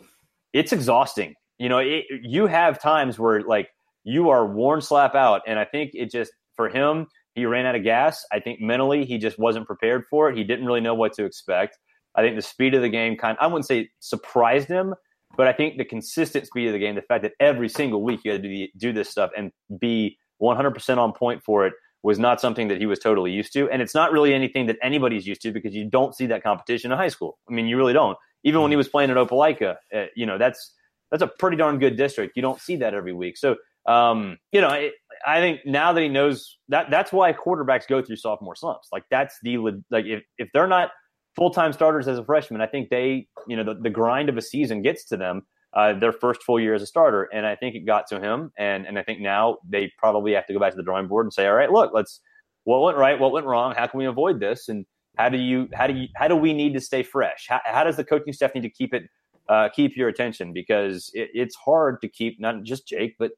[0.52, 1.34] it's exhausting.
[1.58, 3.70] You know, it, you have times where like
[4.04, 5.42] you are worn slap out.
[5.46, 8.24] And I think it just, for him, he ran out of gas.
[8.32, 10.36] I think mentally he just wasn't prepared for it.
[10.36, 11.78] He didn't really know what to expect.
[12.14, 14.94] I think the speed of the game kind I wouldn't say surprised him,
[15.36, 18.20] but I think the consistent speed of the game, the fact that every single week
[18.24, 22.18] you had to do, do this stuff and be 100% on point for it was
[22.18, 23.68] not something that he was totally used to.
[23.70, 26.92] And it's not really anything that anybody's used to because you don't see that competition
[26.92, 27.38] in high school.
[27.48, 28.16] I mean, you really don't.
[28.44, 30.72] Even when he was playing at Opelika, uh, you know, that's
[31.10, 32.36] that's a pretty darn good district.
[32.36, 33.36] You don't see that every week.
[33.36, 34.90] So, um, you know, I,
[35.26, 38.88] I think now that he knows that, that's why quarterbacks go through sophomore slumps.
[38.92, 39.58] Like that's the
[39.90, 40.90] like if if they're not
[41.36, 42.60] full time starters as a freshman.
[42.60, 45.42] I think they, you know, the, the grind of a season gets to them.
[45.76, 47.28] uh, their first full year as a starter.
[47.32, 48.50] And I think it got to him.
[48.58, 51.26] And, and I think now they probably have to go back to the drawing board
[51.26, 52.20] and say, all right, look, let's,
[52.64, 53.20] what went right?
[53.20, 53.74] What went wrong?
[53.76, 54.68] How can we avoid this?
[54.68, 54.86] And
[55.18, 57.46] how do you, how do you, how do we need to stay fresh?
[57.48, 59.04] How, how does the coaching staff need to keep it,
[59.50, 60.54] uh, keep your attention?
[60.54, 63.32] Because it, it's hard to keep not just Jake, but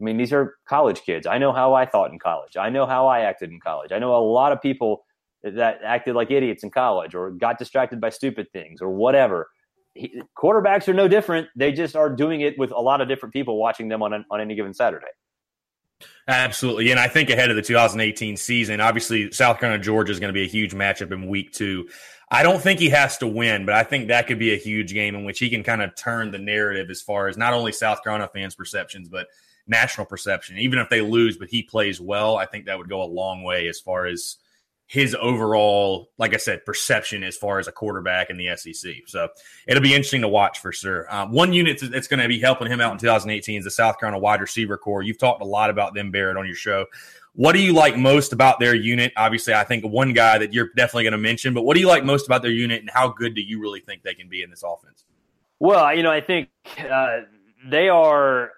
[0.00, 1.26] I mean, these are college kids.
[1.26, 2.56] I know how I thought in college.
[2.56, 3.92] I know how I acted in college.
[3.92, 5.04] I know a lot of people
[5.42, 9.48] that acted like idiots in college or got distracted by stupid things or whatever
[9.94, 11.48] he, quarterbacks are no different.
[11.56, 14.40] They just are doing it with a lot of different people watching them on on
[14.40, 15.06] any given Saturday.
[16.26, 16.90] Absolutely.
[16.90, 20.34] And I think ahead of the 2018 season, obviously South Carolina Georgia is going to
[20.34, 21.88] be a huge matchup in week two.
[22.30, 24.94] I don't think he has to win, but I think that could be a huge
[24.94, 27.72] game in which he can kind of turn the narrative as far as not only
[27.72, 29.28] South Carolina fans' perceptions, but
[29.66, 30.58] national perception.
[30.58, 33.42] Even if they lose, but he plays well, I think that would go a long
[33.42, 34.38] way as far as
[34.92, 38.92] his overall, like I said, perception as far as a quarterback in the SEC.
[39.06, 39.30] So
[39.66, 41.06] it'll be interesting to watch for sure.
[41.08, 43.98] Um, one unit that's going to be helping him out in 2018 is the South
[43.98, 45.00] Carolina wide receiver corps.
[45.00, 46.84] You've talked a lot about them, Barrett, on your show.
[47.32, 49.14] What do you like most about their unit?
[49.16, 51.88] Obviously, I think one guy that you're definitely going to mention, but what do you
[51.88, 54.42] like most about their unit and how good do you really think they can be
[54.42, 55.06] in this offense?
[55.58, 57.20] Well, you know, I think uh,
[57.66, 58.50] they are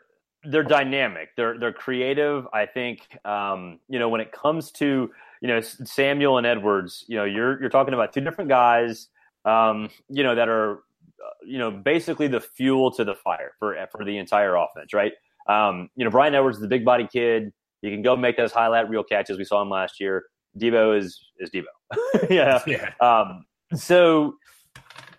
[0.43, 1.31] they're dynamic.
[1.37, 2.49] They're they're creative.
[2.53, 5.13] I think um, you know when it comes to
[5.45, 7.05] you know Samuel and Edwards.
[7.07, 9.09] You know, you're you're talking about two different guys.
[9.45, 10.77] Um, you know that are
[11.23, 15.13] uh, you know basically the fuel to the fire for for the entire offense, right?
[15.47, 17.53] Um, you know, Bryan Edwards is the big body kid.
[17.83, 19.37] He can go make those highlight reel catches.
[19.37, 20.25] We saw him last year.
[20.59, 21.65] Deebo is is Deebo.
[22.31, 22.63] yeah.
[22.67, 22.93] yeah.
[23.07, 24.37] Um, so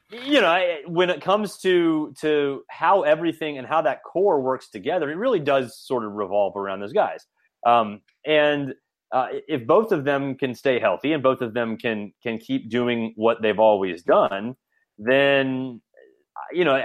[0.09, 5.11] you know, when it comes to to how everything and how that corps works together,
[5.11, 7.27] it really does sort of revolve around those guys.
[7.63, 8.73] Um, and
[9.15, 12.69] uh, if both of them can stay healthy and both of them can can keep
[12.69, 14.58] doing what they've always done,
[14.97, 15.82] then
[16.51, 16.75] you know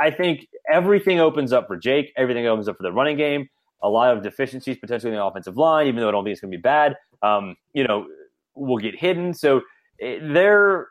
[0.00, 2.12] I think everything opens up for Jake.
[2.16, 3.48] Everything opens up for the running game.
[3.82, 6.40] A lot of deficiencies potentially in the offensive line, even though I don't think it's
[6.40, 6.94] going to be bad.
[7.20, 8.06] Um, you know,
[8.54, 9.34] will get hidden.
[9.34, 9.62] So
[10.00, 10.86] eh, there,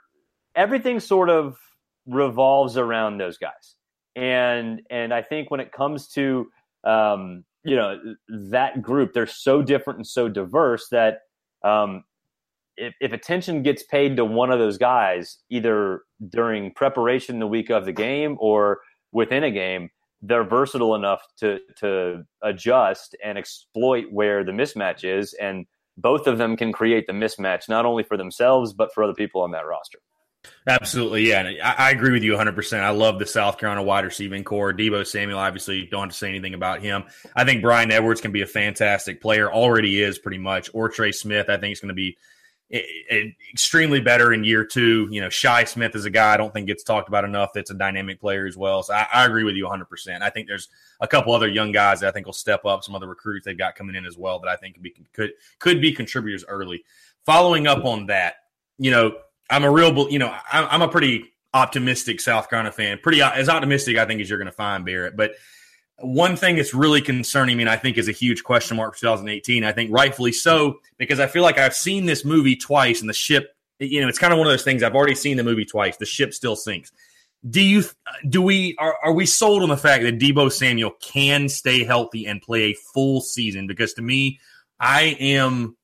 [0.55, 1.57] everything sort of
[2.05, 3.75] revolves around those guys.
[4.17, 6.51] And and I think when it comes to
[6.83, 11.19] um, you know that group they're so different and so diverse that
[11.63, 12.03] um,
[12.77, 17.69] if, if, attention gets paid to one of those guys either during preparation the week
[17.69, 18.79] of the game or
[19.11, 19.89] within a game
[20.23, 26.37] they're versatile enough to to adjust and exploit where the mismatch is and both of
[26.37, 29.65] them can create the mismatch not only for themselves but for other people on that
[29.67, 29.99] roster
[30.67, 31.51] Absolutely, yeah.
[31.63, 32.79] I, I, agree with you 100%.
[32.79, 34.73] I love the South Carolina wide receiving corps.
[34.73, 37.03] Deebo Samuel, obviously, don't have to say anything about him.
[37.35, 40.71] I think Bryan Edwards can be a fantastic player, already is pretty much.
[40.71, 42.17] OrTre Smith, I think, is going to be
[42.71, 45.07] extremely better in year two.
[45.09, 47.49] You know, Shi Smith is a guy I don't think gets talked about enough.
[47.53, 48.83] That's a dynamic player as well.
[48.83, 50.21] So I, I, agree with you 100%.
[50.21, 52.83] I think there's a couple other young guys that I think will step up.
[52.83, 55.31] Some other recruits they've got coming in as well that I think could be, could,
[55.57, 56.83] could be contributors early.
[57.25, 58.35] Following up on that,
[58.77, 59.15] you know,
[59.49, 62.99] I'm a real, you know, I'm a pretty optimistic South Carolina fan.
[63.01, 65.17] Pretty as optimistic, I think, as you're going to find Barrett.
[65.17, 65.33] But
[65.97, 69.01] one thing that's really concerning me, and I think is a huge question mark for
[69.01, 69.63] 2018.
[69.63, 73.13] I think rightfully so because I feel like I've seen this movie twice, and the
[73.13, 74.83] ship, you know, it's kind of one of those things.
[74.83, 75.97] I've already seen the movie twice.
[75.97, 76.91] The ship still sinks.
[77.49, 77.83] Do you
[78.27, 82.27] do we are, are we sold on the fact that Deebo Samuel can stay healthy
[82.27, 83.65] and play a full season?
[83.65, 84.39] Because to me,
[84.79, 85.77] I am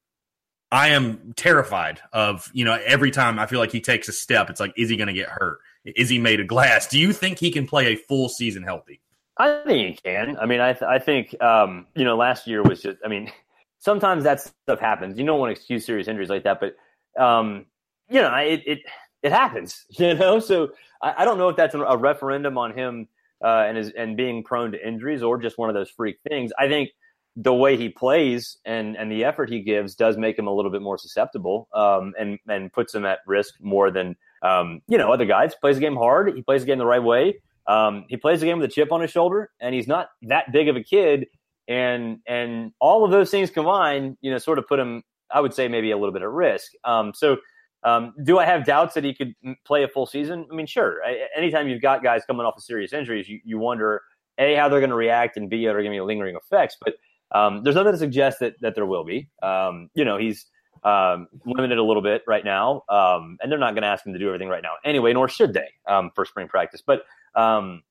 [0.76, 4.50] I am terrified of, you know, every time I feel like he takes a step,
[4.50, 5.60] it's like, is he going to get hurt?
[5.86, 6.86] Is he made of glass?
[6.86, 9.00] Do you think he can play a full season healthy?
[9.38, 10.38] I think he can.
[10.38, 13.32] I mean, I, th- I think, um, you know, last year was just, I mean,
[13.80, 15.18] sometimes that stuff happens.
[15.18, 16.76] You don't want to excuse serious injuries like that, but,
[17.24, 17.68] um,
[18.10, 18.80] you know, it, it,
[19.24, 20.42] it happens, you know?
[20.42, 23.08] So I, I don't know if that's a referendum on him
[23.42, 26.52] uh, and, his, and being prone to injuries or just one of those freak things.
[26.60, 26.90] I think–
[27.36, 30.72] the way he plays and and the effort he gives does make him a little
[30.72, 35.12] bit more susceptible um, and and puts him at risk more than um, you know
[35.12, 35.54] other guys.
[35.56, 36.34] Plays the game hard.
[36.34, 37.42] He plays the game the right way.
[37.68, 40.52] Um, he plays the game with a chip on his shoulder, and he's not that
[40.52, 41.28] big of a kid.
[41.68, 45.54] And and all of those things combined, you know, sort of put him, I would
[45.54, 46.72] say, maybe a little bit at risk.
[46.84, 47.38] Um, so.
[47.84, 50.48] Um, do I have doubts that he could play a full season?
[50.52, 51.04] I mean, sure.
[51.06, 54.02] I, anytime you've got guys coming off of serious injuries, you, you wonder
[54.40, 56.78] a how they're going to react and b are going to be lingering effects.
[56.84, 56.96] But
[57.32, 59.30] um, there's nothing to suggest that that there will be.
[59.42, 60.46] Um, you know, he's
[60.84, 64.14] um, limited a little bit right now, um, and they're not going to ask him
[64.14, 66.82] to do everything right now anyway, nor should they um, for spring practice.
[66.86, 67.04] But
[67.36, 67.84] um,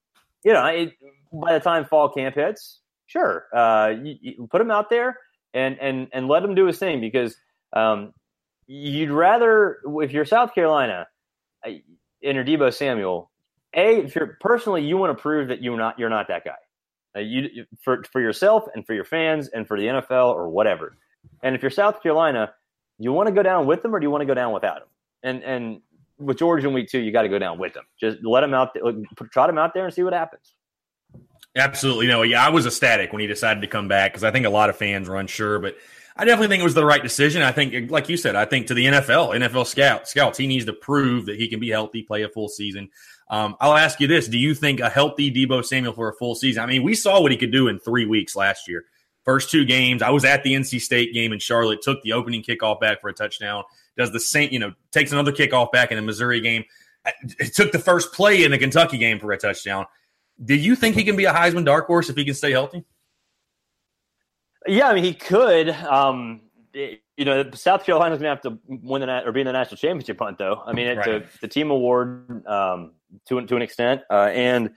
[0.45, 0.93] you know, it,
[1.33, 5.19] by the time fall camp hits, sure, uh, you, you put him out there
[5.53, 7.37] and and and let him do his thing because
[8.67, 11.07] you'd rather if you're South Carolina,
[11.67, 11.71] uh,
[12.23, 13.31] in Deebo Samuel,
[13.75, 16.53] a if you're personally you want to prove that you're not you're not that guy.
[17.17, 20.97] Uh, you for for yourself and for your fans and for the NFL or whatever.
[21.43, 22.53] And if you're South Carolina,
[22.99, 24.81] you want to go down with them or do you want to go down without
[24.81, 24.89] them?
[25.23, 25.81] And and
[26.19, 27.85] with Georgia in week two, you got to go down with them.
[27.99, 28.77] Just let them out,
[29.33, 30.55] trot them out there, and see what happens.
[31.57, 34.45] Absolutely, no, yeah, I was ecstatic when he decided to come back because I think
[34.45, 35.77] a lot of fans were unsure, but
[36.17, 37.43] I definitely think it was the right decision.
[37.43, 40.65] I think, like you said, I think to the NFL, NFL scout scouts, he needs
[40.65, 42.91] to prove that he can be healthy, play a full season.
[43.29, 46.35] Um, I'll ask you this: Do you think a healthy Deebo Samuel for a full
[46.35, 46.63] season?
[46.63, 48.85] I mean, we saw what he could do in three weeks last year.
[49.25, 51.81] First two games, I was at the NC State game in Charlotte.
[51.81, 53.65] Took the opening kickoff back for a touchdown.
[53.97, 56.65] Does the same, you know, takes another kickoff back in the Missouri game.
[57.39, 59.87] It took the first play in the Kentucky game for a touchdown.
[60.43, 62.85] Do you think he can be a Heisman dark horse if he can stay healthy?
[64.67, 65.71] Yeah, I mean, he could.
[65.71, 66.41] Um,
[66.73, 69.77] you know, South Carolina's going to have to win the or be in the national
[69.77, 70.63] championship hunt, though.
[70.67, 71.23] I mean, it's right.
[71.23, 72.93] a, the team award um,
[73.29, 74.71] to to an extent, uh, and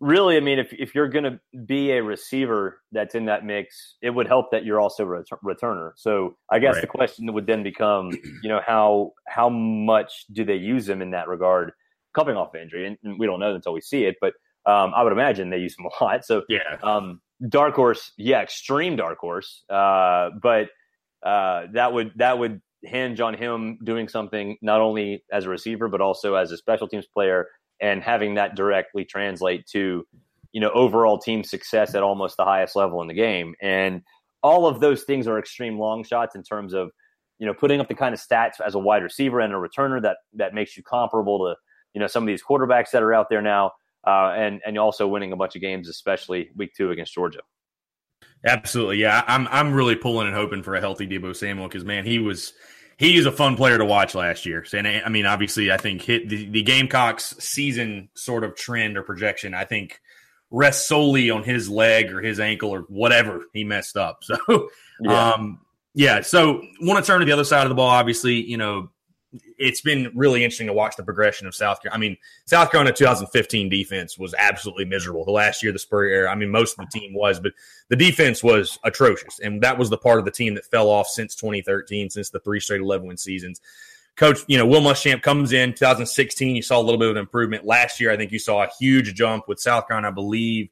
[0.00, 3.96] really, I mean, if if you're going to be a receiver that's in that mix,
[4.02, 5.92] it would help that you're also a returner.
[5.96, 6.80] So I guess right.
[6.82, 8.10] the question would then become,
[8.42, 11.72] you know, how how much do they use him in that regard,
[12.14, 14.34] coming off injury, and, and we don't know until we see it, but
[14.66, 16.24] um, I would imagine they use him a lot.
[16.24, 20.68] So yeah, um, dark horse, yeah, extreme dark horse, uh, but
[21.24, 25.88] uh, that would that would hinge on him doing something not only as a receiver
[25.88, 27.46] but also as a special teams player
[27.80, 30.06] and having that directly translate to
[30.52, 34.02] you know overall team success at almost the highest level in the game and
[34.42, 36.90] all of those things are extreme long shots in terms of
[37.38, 40.00] you know putting up the kind of stats as a wide receiver and a returner
[40.00, 41.54] that that makes you comparable to
[41.94, 43.72] you know some of these quarterbacks that are out there now
[44.06, 47.40] uh, and and also winning a bunch of games, especially week two against Georgia.
[48.44, 49.24] Absolutely, yeah.
[49.26, 52.52] I'm I'm really pulling and hoping for a healthy Deebo Samuel because man, he was
[52.96, 54.64] he is a fun player to watch last year.
[54.72, 59.02] And I mean, obviously, I think hit the, the Gamecocks season sort of trend or
[59.02, 59.54] projection.
[59.54, 60.00] I think
[60.50, 64.22] rests solely on his leg or his ankle or whatever he messed up.
[64.46, 64.68] So,
[65.00, 65.32] yeah.
[65.32, 65.60] um,
[65.94, 66.20] yeah.
[66.20, 67.90] So, want to turn to the other side of the ball.
[67.90, 68.90] Obviously, you know,
[69.58, 71.96] it's been really interesting to watch the progression of South Carolina.
[71.96, 72.16] I mean,
[72.46, 75.24] South Carolina 2015 defense was absolutely miserable.
[75.24, 77.52] The last year, the Spurrier era, I mean, most of the team was, but
[77.88, 79.40] the defense was atrocious.
[79.40, 82.40] And that was the part of the team that fell off since 2013, since the
[82.40, 83.60] three straight 11 win seasons.
[84.16, 86.54] Coach, you know, Will Muschamp comes in 2016.
[86.54, 87.64] You saw a little bit of improvement.
[87.64, 90.68] Last year, I think you saw a huge jump with South Carolina, I believe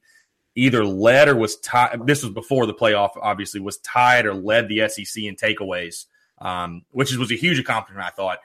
[0.55, 2.05] either led or was tied.
[2.05, 6.05] This was before the playoff, obviously, was tied or led the SEC in takeaways,
[6.39, 8.39] um, which was a huge accomplishment, I thought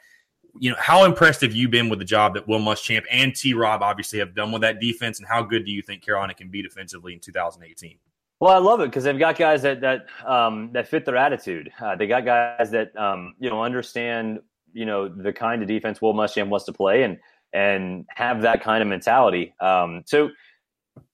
[0.61, 3.55] you know, how impressed have you been with the job that Will Muschamp and T.
[3.55, 6.49] Rob obviously have done with that defense, and how good do you think Carolina can
[6.49, 7.99] be defensively in 2018?
[8.41, 11.71] Well, I love it because they've got guys that that um, that fit their attitude.
[11.81, 14.41] Uh, they got guys that um, you know understand
[14.73, 17.19] you know the kind of defense Will Muschamp wants to play and
[17.53, 19.55] and have that kind of mentality.
[19.61, 20.31] Um, so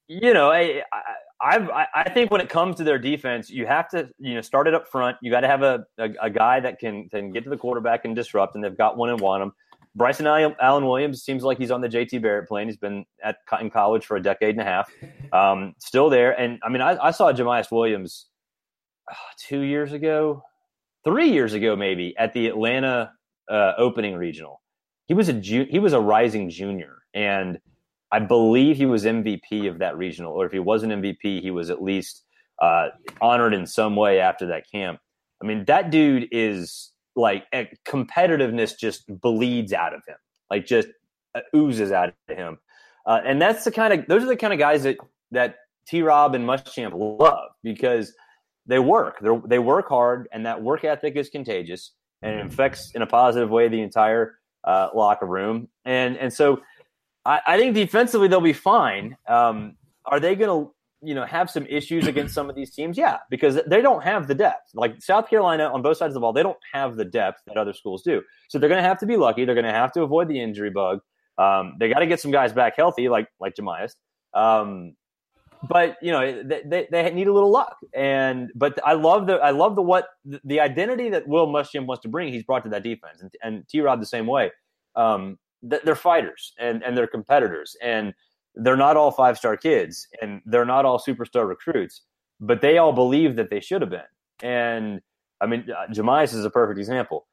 [0.08, 0.82] you know, I,
[1.40, 4.74] I think when it comes to their defense, you have to you know start it
[4.74, 5.16] up front.
[5.20, 8.04] You got to have a, a, a, guy that can can get to the quarterback
[8.04, 9.52] and disrupt, and they've got one and want him.
[9.96, 12.66] Bryson Allen Williams seems like he's on the JT Barrett plane.
[12.66, 14.90] He's been at in college for a decade and a half,
[15.32, 16.38] um, still there.
[16.38, 18.26] And I mean, I, I saw Jamyest Williams
[19.10, 20.42] uh, two years ago,
[21.04, 23.12] three years ago, maybe at the Atlanta
[23.48, 24.60] uh, opening regional.
[25.06, 27.58] He was a ju- he was a rising junior, and
[28.14, 31.68] I believe he was MVP of that regional, or if he wasn't MVP, he was
[31.68, 32.22] at least
[32.62, 35.00] uh, honored in some way after that camp.
[35.42, 37.44] I mean, that dude is like
[37.84, 40.14] competitiveness just bleeds out of him,
[40.48, 40.86] like just
[41.34, 42.58] uh, oozes out of him.
[43.04, 44.96] Uh, and that's the kind of those are the kind of guys that
[45.32, 45.56] that
[45.88, 46.02] T.
[46.02, 48.14] Rob and Muschamp love because
[48.64, 49.18] they work.
[49.22, 51.90] They they work hard, and that work ethic is contagious
[52.22, 55.66] and infects in a positive way the entire uh, locker room.
[55.84, 56.60] And and so
[57.24, 59.16] I, I think defensively they'll be fine.
[59.28, 62.96] Um, are they going to you know have some issues against some of these teams?
[62.98, 64.70] Yeah, because they don't have the depth.
[64.74, 67.56] Like South Carolina on both sides of the ball, they don't have the depth that
[67.56, 68.22] other schools do.
[68.48, 69.44] So they're going to have to be lucky.
[69.44, 71.00] They're going to have to avoid the injury bug.
[71.38, 73.96] Um, they got to get some guys back healthy, like like Jamyest.
[74.34, 74.94] Um,
[75.68, 77.76] but you know they, they, they, need a little luck.
[77.94, 81.86] And but I love the I love the what the, the identity that Will Muschamp
[81.86, 82.32] wants to bring.
[82.32, 83.80] He's brought to that defense, and, and T.
[83.80, 84.52] Rob the same way.
[84.96, 88.14] Um, they're fighters and, and they're competitors and
[88.54, 92.02] they're not all five star kids and they're not all superstar recruits,
[92.40, 94.00] but they all believe that they should have been.
[94.42, 95.00] And
[95.40, 97.26] I mean, uh, Jamyest is a perfect example.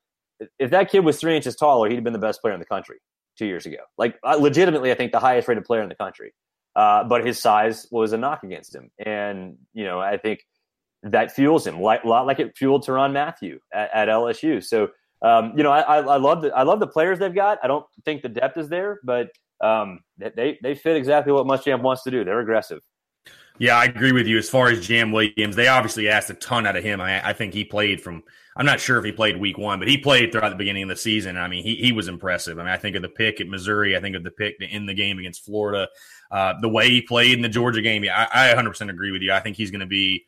[0.57, 2.65] If that kid was three inches taller, he'd have been the best player in the
[2.65, 2.97] country
[3.37, 3.77] two years ago.
[3.97, 6.33] Like, legitimately, I think the highest rated player in the country.
[6.75, 8.89] Uh, but his size was a knock against him.
[9.05, 10.39] And, you know, I think
[11.03, 14.63] that fuels him, a lot like it fueled Tyrann Mathieu at, at LSU.
[14.63, 14.89] So
[15.21, 17.59] um, you know, I, I, love the I love the players they've got.
[17.63, 19.29] I don't think the depth is there, but
[19.61, 22.23] um, they they fit exactly what Muschamp wants to do.
[22.23, 22.81] They're aggressive.
[23.59, 24.39] Yeah, I agree with you.
[24.39, 26.99] As far as Jam Williams, they obviously asked a ton out of him.
[26.99, 28.23] I, I, think he played from.
[28.55, 30.89] I'm not sure if he played week one, but he played throughout the beginning of
[30.89, 31.37] the season.
[31.37, 32.57] I mean, he he was impressive.
[32.57, 33.95] I mean, I think of the pick at Missouri.
[33.95, 35.87] I think of the pick to end the game against Florida.
[36.31, 39.21] Uh, the way he played in the Georgia game, yeah, I, I 100% agree with
[39.21, 39.31] you.
[39.31, 40.25] I think he's going to be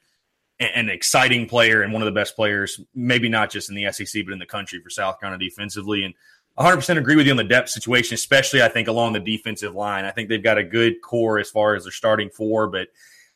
[0.59, 4.23] an exciting player and one of the best players, maybe not just in the SEC,
[4.25, 6.03] but in the country for South Carolina defensively.
[6.03, 6.13] And
[6.57, 10.05] 100% agree with you on the depth situation, especially I think along the defensive line.
[10.05, 12.89] I think they've got a good core as far as their starting four, but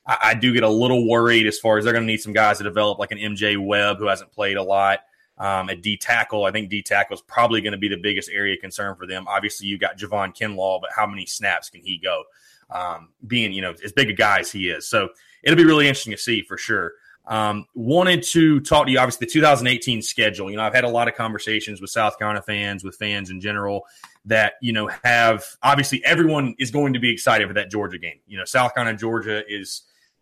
[0.06, 2.34] I, I do get a little worried as far as they're going to need some
[2.34, 5.00] guys to develop, like an MJ Webb who hasn't played a lot.
[5.40, 8.30] Um, at D tackle, I think D tackle is probably going to be the biggest
[8.32, 9.28] area of concern for them.
[9.28, 12.24] Obviously, you've got Javon Kinlaw, but how many snaps can he go?
[12.70, 15.10] Um, being you know as big a guy as he is, so
[15.44, 16.94] it'll be really interesting to see for sure.
[17.28, 20.50] Um, wanted to talk to you, obviously, the 2018 schedule.
[20.50, 23.42] You know, I've had a lot of conversations with South Carolina fans, with fans in
[23.42, 23.86] general,
[24.26, 28.20] that, you know, have obviously everyone is going to be excited for that Georgia game.
[28.28, 29.82] You know, South Carolina, Georgia is,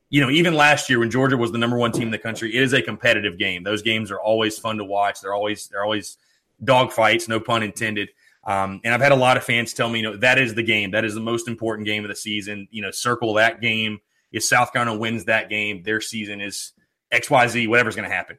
[0.10, 2.56] you know, even last year when Georgia was the number one team in the country,
[2.56, 3.64] it is a competitive game.
[3.64, 5.22] Those games are always fun to watch.
[5.22, 6.18] They're always, they're always
[6.64, 8.10] dogfights, no pun intended.
[8.46, 10.64] Um, and I've had a lot of fans tell me, you know, that is the
[10.64, 10.92] game.
[10.92, 12.68] That is the most important game of the season.
[12.72, 14.00] You know, circle that game.
[14.32, 16.74] If South Carolina wins that game, their season is
[17.14, 18.38] XYZ, whatever's going to happen.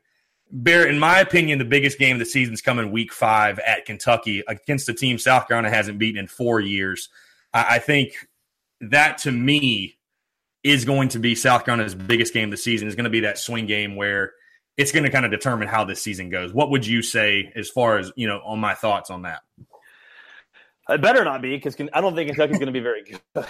[0.51, 3.85] Bear, in my opinion, the biggest game of the season is coming week five at
[3.85, 7.09] Kentucky against a team South Carolina hasn't beaten in four years.
[7.53, 8.13] I, I think
[8.81, 9.99] that to me
[10.63, 13.21] is going to be South Carolina's biggest game of the season, is going to be
[13.21, 14.33] that swing game where
[14.77, 16.53] it's going to kind of determine how this season goes.
[16.53, 19.43] What would you say as far as, you know, on my thoughts on that?
[20.89, 23.21] It better not be because I don't think Kentucky's going to be very good.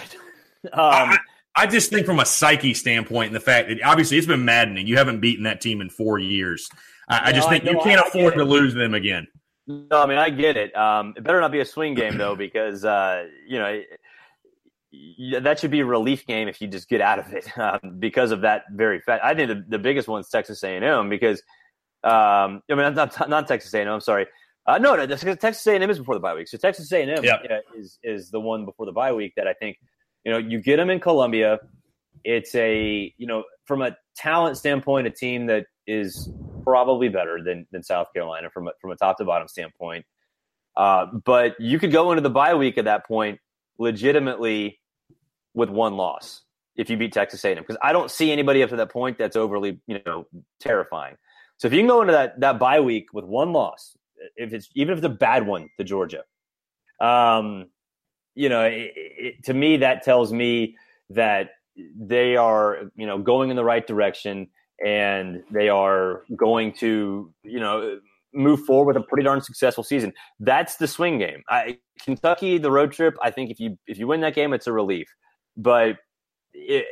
[0.73, 1.17] Um, I,
[1.57, 4.85] I just think from a psyche standpoint, and the fact that obviously it's been maddening.
[4.85, 6.69] You haven't beaten that team in four years.
[7.09, 9.27] I, no, I just think I, you can't I afford to lose them again.
[9.65, 10.75] No, I mean I get it.
[10.77, 13.81] Um, it better not be a swing game though, because uh, you know
[15.41, 18.31] that should be a relief game if you just get out of it um, because
[18.31, 19.23] of that very fact.
[19.23, 21.41] I think the, the biggest one's Texas A&M because
[22.03, 23.87] um, I mean not not Texas A&M.
[23.87, 24.27] I'm sorry.
[24.67, 26.47] Uh, no, no, Texas A&M is before the bye week.
[26.49, 27.23] So Texas A&M
[27.75, 29.77] is is the one before the bye week that I think
[30.27, 31.57] you know, you get them in Columbia.
[32.25, 36.29] It's a, you know, from a talent standpoint, a team that is
[36.65, 40.05] probably better than, than South Carolina from a, from a top to bottom standpoint.
[40.75, 43.39] Uh, but you could go into the bye week at that point
[43.79, 44.81] legitimately
[45.53, 46.41] with one loss
[46.75, 49.37] if you beat Texas A&M because I don't see anybody up to that point that's
[49.37, 50.27] overly you know
[50.59, 51.15] terrifying.
[51.55, 53.95] So if you can go into that that bye week with one loss,
[54.35, 56.23] if it's even if it's a bad one to Georgia,
[56.99, 57.67] um,
[58.37, 60.75] you know, it, it, to me, that tells me
[61.09, 61.49] that
[61.99, 64.47] they are, you know, going in the right direction
[64.85, 67.99] and they are going to, you know,
[68.35, 70.13] move forward with a pretty darn successful season.
[70.39, 71.41] That's the swing game.
[71.49, 73.15] I, Kentucky, the road trip.
[73.23, 75.07] I think if you if you win that game, it's a relief.
[75.55, 75.97] But
[76.53, 76.85] it,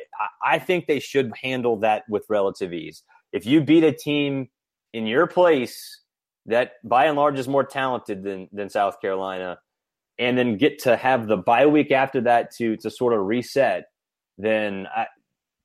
[0.43, 3.03] I think they should handle that with relative ease.
[3.33, 4.49] If you beat a team
[4.93, 6.01] in your place
[6.47, 9.59] that by and large is more talented than than South Carolina,
[10.17, 13.85] and then get to have the bye week after that to to sort of reset,
[14.37, 15.07] then I,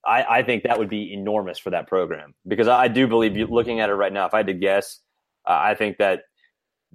[0.04, 3.46] I, I think that would be enormous for that program because I, do believe you,
[3.46, 5.00] looking at it right now, if I had to guess,
[5.46, 6.22] uh, I think that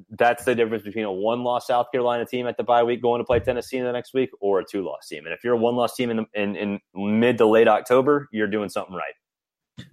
[0.10, 3.20] that's the difference between a one loss South Carolina team at the bye week going
[3.20, 5.26] to play Tennessee in the next week or a two loss team.
[5.26, 8.48] And if you're a one loss team in, in, in mid to late October, you're
[8.48, 9.14] doing something right.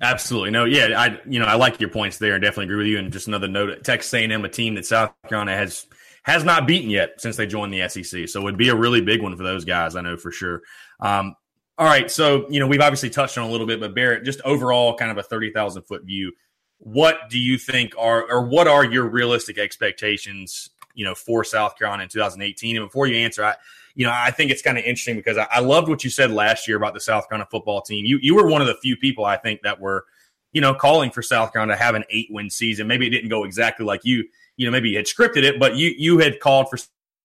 [0.00, 0.50] Absolutely.
[0.50, 2.98] No, yeah, I you know, I like your points there and definitely agree with you.
[2.98, 5.86] And just another note, Texas A&M, a team that South Carolina has–
[6.22, 8.28] has not beaten yet since they joined the SEC.
[8.28, 10.62] So it would be a really big one for those guys, I know for sure.
[11.00, 11.34] Um,
[11.78, 12.10] all right.
[12.10, 15.10] So, you know, we've obviously touched on a little bit, but Barrett, just overall kind
[15.10, 16.32] of a 30,000 foot view.
[16.78, 21.76] What do you think are, or what are your realistic expectations, you know, for South
[21.78, 22.76] Carolina in 2018?
[22.76, 23.54] And before you answer, I,
[23.94, 26.30] you know, I think it's kind of interesting because I, I loved what you said
[26.30, 28.04] last year about the South Carolina football team.
[28.04, 30.04] You, you were one of the few people I think that were,
[30.52, 32.86] you know, calling for South Carolina to have an eight win season.
[32.86, 34.24] Maybe it didn't go exactly like you
[34.56, 36.78] you know, maybe you had scripted it, but you you had called for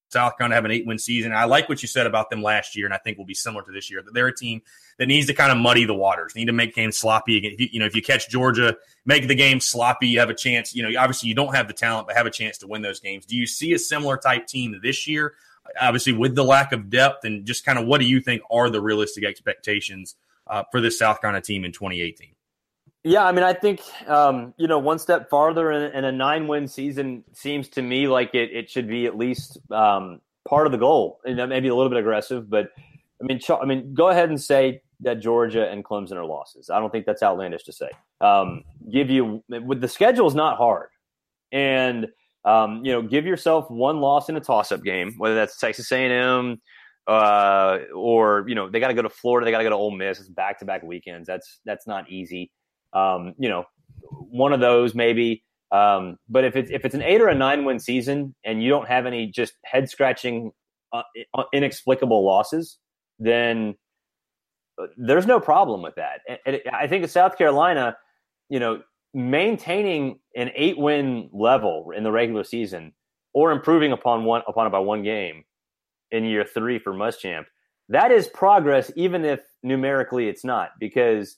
[0.09, 1.33] South Carolina to have an eight win season.
[1.33, 3.63] I like what you said about them last year, and I think will be similar
[3.63, 4.01] to this year.
[4.01, 4.61] That they're a team
[4.97, 7.37] that needs to kind of muddy the waters, need to make games sloppy.
[7.37, 10.33] If you, you know, if you catch Georgia, make the game sloppy, you have a
[10.33, 10.73] chance.
[10.73, 12.99] You know, obviously you don't have the talent, but have a chance to win those
[12.99, 13.25] games.
[13.25, 15.33] Do you see a similar type team this year?
[15.81, 18.69] Obviously, with the lack of depth, and just kind of what do you think are
[18.69, 20.15] the realistic expectations
[20.47, 22.36] uh, for this South Carolina team in 2018?
[23.03, 27.23] Yeah, I mean, I think um, you know one step farther in, a nine-win season
[27.33, 31.19] seems to me like it, it should be at least um, part of the goal,
[31.25, 32.49] and that may be a little bit aggressive.
[32.49, 32.69] But
[33.21, 36.69] I mean, I mean, go ahead and say that Georgia and Clemson are losses.
[36.69, 37.89] I don't think that's outlandish to say.
[38.19, 40.89] Um, give you with the schedule is not hard,
[41.51, 42.07] and
[42.45, 46.61] Um, you know, give yourself one loss in a toss-up game, whether that's Texas A&M
[47.07, 49.75] uh, or you know they got to go to Florida, they got to go to
[49.75, 50.19] Ole Miss.
[50.19, 51.27] It's back-to-back weekends.
[51.27, 52.51] That's that's not easy.
[52.93, 53.65] Um, you know,
[54.09, 55.43] one of those maybe.
[55.71, 58.69] Um, but if it's if it's an eight or a nine win season and you
[58.69, 60.51] don't have any just head scratching,
[60.93, 61.03] uh,
[61.53, 62.77] inexplicable losses,
[63.19, 63.75] then
[64.81, 66.21] uh, there's no problem with that.
[66.45, 67.97] And, I think South Carolina,
[68.49, 68.81] you know,
[69.13, 72.93] maintaining an eight win level in the regular season
[73.33, 75.43] or improving upon one upon by one game
[76.11, 77.45] in year three for Muschamp,
[77.89, 81.37] that is progress, even if numerically it's not, because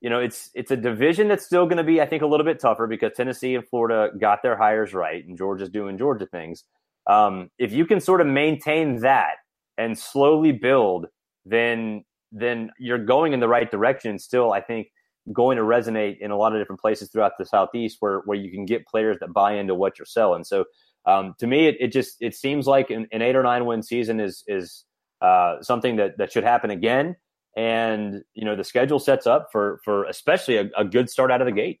[0.00, 2.46] you know it's it's a division that's still going to be, I think, a little
[2.46, 6.64] bit tougher because Tennessee and Florida got their hires right, and Georgia's doing Georgia things.
[7.06, 9.36] Um, if you can sort of maintain that
[9.78, 11.06] and slowly build,
[11.44, 14.18] then then you're going in the right direction.
[14.18, 14.88] Still, I think
[15.32, 18.50] going to resonate in a lot of different places throughout the southeast where where you
[18.50, 20.44] can get players that buy into what you're selling.
[20.44, 20.64] So
[21.06, 23.82] um, to me, it, it, just it seems like an, an, eight or nine win
[23.82, 24.84] season is is
[25.20, 27.16] uh, something that that should happen again.
[27.56, 31.40] And you know the schedule sets up for for especially a, a good start out
[31.40, 31.80] of the gate.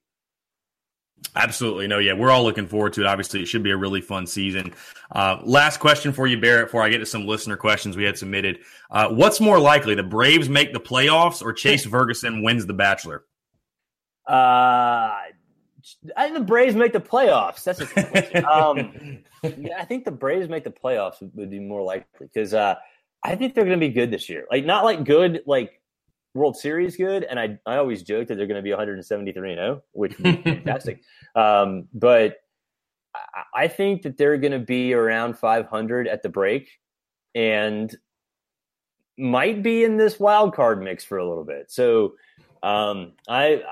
[1.34, 1.86] Absolutely.
[1.86, 3.06] No, yeah, we're all looking forward to it.
[3.06, 4.74] Obviously, it should be a really fun season.
[5.10, 8.18] Uh, last question for you, Barrett, before I get to some listener questions we had
[8.18, 8.60] submitted.
[8.90, 13.24] Uh, what's more likely, the Braves make the playoffs or Chase Ferguson wins The Bachelor?
[14.28, 15.32] Uh, I
[16.18, 17.64] think the Braves make the playoffs.
[17.64, 22.06] That's a um, yeah, I think the Braves make the playoffs would be more likely
[22.20, 22.76] because uh,
[23.26, 24.46] I think they're going to be good this year.
[24.50, 25.80] Like not like good like
[26.34, 29.58] World Series good, and I I always joke that they're going to be 173 and
[29.58, 31.02] 0, which would be fantastic.
[31.34, 32.36] Um, but
[33.14, 36.70] I, I think that they're going to be around 500 at the break,
[37.34, 37.94] and
[39.18, 41.70] might be in this wild card mix for a little bit.
[41.70, 42.14] So
[42.62, 43.62] um, I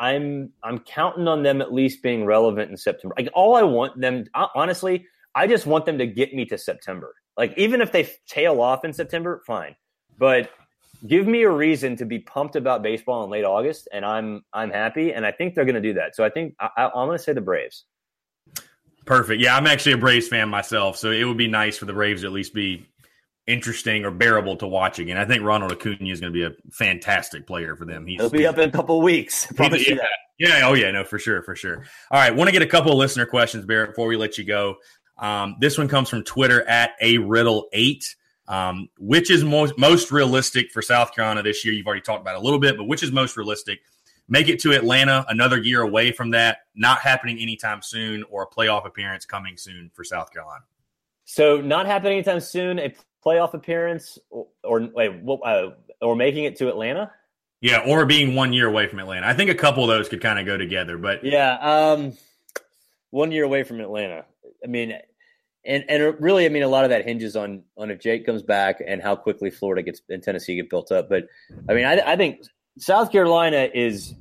[0.00, 3.14] I'm I'm counting on them at least being relevant in September.
[3.18, 7.14] Like all I want them honestly, I just want them to get me to September.
[7.36, 9.76] Like even if they tail off in September, fine.
[10.18, 10.50] But
[11.06, 14.70] give me a reason to be pumped about baseball in late August, and I'm I'm
[14.70, 16.14] happy, and I think they're going to do that.
[16.14, 17.84] So I think I, I'm going to say the Braves.
[19.04, 19.42] Perfect.
[19.42, 22.22] Yeah, I'm actually a Braves fan myself, so it would be nice for the Braves
[22.22, 22.86] to at least be
[23.46, 25.16] interesting or bearable to watch again.
[25.16, 28.06] I think Ronald Acuna is going to be a fantastic player for them.
[28.06, 29.46] He's, He'll be up in a couple of weeks.
[29.56, 29.96] Promise yeah,
[30.38, 31.84] yeah, oh yeah, no, for sure, for sure.
[32.10, 34.44] All right, want to get a couple of listener questions, Barrett, before we let you
[34.44, 34.76] go.
[35.22, 38.16] Um, this one comes from Twitter at a riddle eight.
[38.48, 41.72] Um, which is most most realistic for South Carolina this year?
[41.72, 43.80] You've already talked about a little bit, but which is most realistic?
[44.28, 48.46] Make it to Atlanta, another year away from that, not happening anytime soon, or a
[48.46, 50.64] playoff appearance coming soon for South Carolina.
[51.24, 52.78] So, not happening anytime soon.
[52.80, 52.92] A
[53.24, 55.12] playoff appearance or, or wait,
[55.44, 55.70] uh,
[56.00, 57.12] or making it to Atlanta?
[57.60, 59.26] Yeah, or being one year away from Atlanta.
[59.26, 60.98] I think a couple of those could kind of go together.
[60.98, 62.16] But yeah, um,
[63.10, 64.24] one year away from Atlanta.
[64.64, 64.98] I mean,
[65.64, 68.42] and and really, I mean, a lot of that hinges on on if Jake comes
[68.42, 71.08] back and how quickly Florida gets and Tennessee get built up.
[71.08, 71.26] But
[71.68, 72.42] I mean, I, I think
[72.78, 74.14] South Carolina is,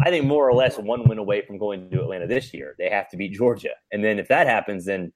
[0.00, 2.74] I think, more or less one win away from going to Atlanta this year.
[2.78, 5.12] They have to beat Georgia, and then if that happens, then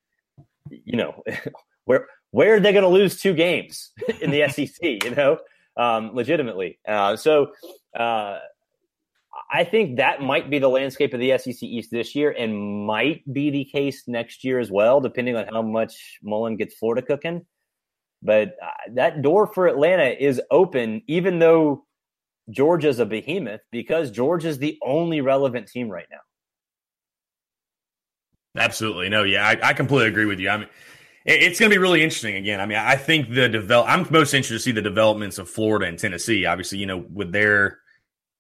[0.71, 1.23] you know
[1.85, 5.05] where where are they going to lose two games in the SEC?
[5.05, 5.39] You know,
[5.77, 6.79] um, legitimately.
[6.87, 7.53] Uh, so
[7.99, 8.41] uh,
[9.55, 13.21] I think that might be the landscape of the SEC East this year, and might
[13.31, 17.45] be the case next year as well, depending on how much Mullen gets Florida cooking.
[18.23, 21.85] But uh, that door for Atlanta is open, even though
[22.49, 26.21] Georgia's a behemoth, because Georgia's the only relevant team right now.
[28.57, 29.11] Absolutely.
[29.11, 30.49] No, yeah, I, I completely agree with you.
[30.49, 30.69] I mean,
[31.25, 32.59] it's going to be really interesting again.
[32.59, 33.89] I mean, I think the develop.
[33.89, 36.47] I'm most interested to see the developments of Florida and Tennessee.
[36.47, 37.82] Obviously, you know, with their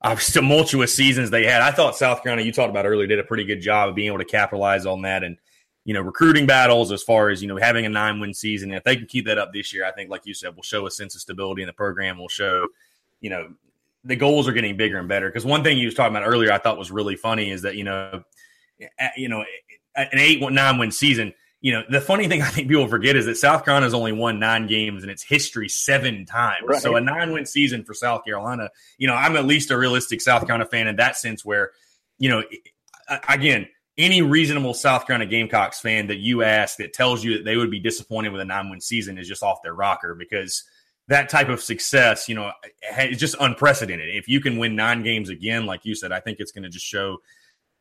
[0.02, 3.44] tumultuous seasons they had, I thought South Carolina, you talked about earlier, did a pretty
[3.44, 5.36] good job of being able to capitalize on that and
[5.84, 8.70] you know recruiting battles as far as you know having a nine win season.
[8.70, 10.62] And if they can keep that up this year, I think, like you said, will
[10.62, 12.18] show a sense of stability in the program.
[12.18, 12.68] Will show,
[13.20, 13.52] you know,
[14.04, 15.28] the goals are getting bigger and better.
[15.28, 17.76] Because one thing you was talking about earlier, I thought was really funny is that
[17.76, 18.22] you know,
[19.16, 19.44] you know,
[19.96, 21.32] an eight nine win season
[21.62, 24.12] you know, the funny thing I think people forget is that South Carolina has only
[24.12, 26.64] won nine games in its history seven times.
[26.66, 26.82] Right.
[26.82, 30.20] So a nine win season for South Carolina, you know, I'm at least a realistic
[30.20, 31.70] South Carolina fan in that sense where,
[32.18, 32.42] you know,
[33.28, 37.56] again, any reasonable South Carolina Gamecocks fan that you ask that tells you that they
[37.56, 40.64] would be disappointed with a nine win season is just off their rocker because
[41.08, 42.50] that type of success, you know,
[42.98, 44.08] is just unprecedented.
[44.08, 46.70] If you can win nine games again, like you said, I think it's going to
[46.70, 47.18] just show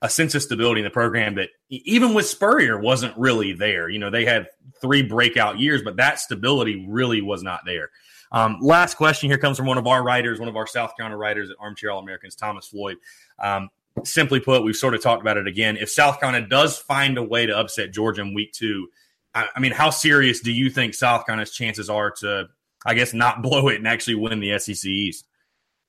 [0.01, 3.87] a sense of stability in the program that even with Spurrier wasn't really there.
[3.87, 4.47] You know, they had
[4.81, 7.91] three breakout years, but that stability really was not there.
[8.31, 11.17] Um, last question here comes from one of our writers, one of our South Carolina
[11.17, 12.97] writers at Armchair All Americans, Thomas Floyd.
[13.37, 13.69] Um,
[14.03, 15.77] simply put, we've sort of talked about it again.
[15.77, 18.87] If South Carolina does find a way to upset Georgia in week two,
[19.35, 22.49] I, I mean, how serious do you think South Carolina's chances are to,
[22.85, 25.27] I guess, not blow it and actually win the SEC East?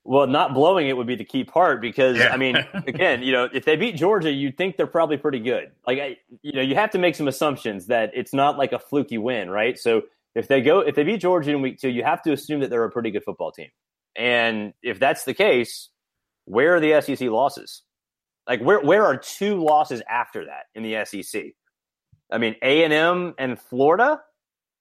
[0.04, 2.32] Well, not blowing it would be the key part because Yeah.
[2.32, 5.70] I mean, again, you know, if they beat Georgia, you'd think they're probably pretty good.
[5.86, 8.78] Like, I, you know, you have to make some assumptions that it's not like a
[8.78, 9.78] fluky win, right?
[9.78, 10.02] So
[10.34, 12.70] if they go, if they beat Georgia in week two, you have to assume that
[12.70, 13.68] they're a pretty good football team.
[14.16, 15.88] And if that's the case,
[16.46, 17.82] where are the SEC losses?
[18.48, 21.44] Like, where where are two losses after that in the SEC?
[22.30, 24.20] I mean, A and M and Florida,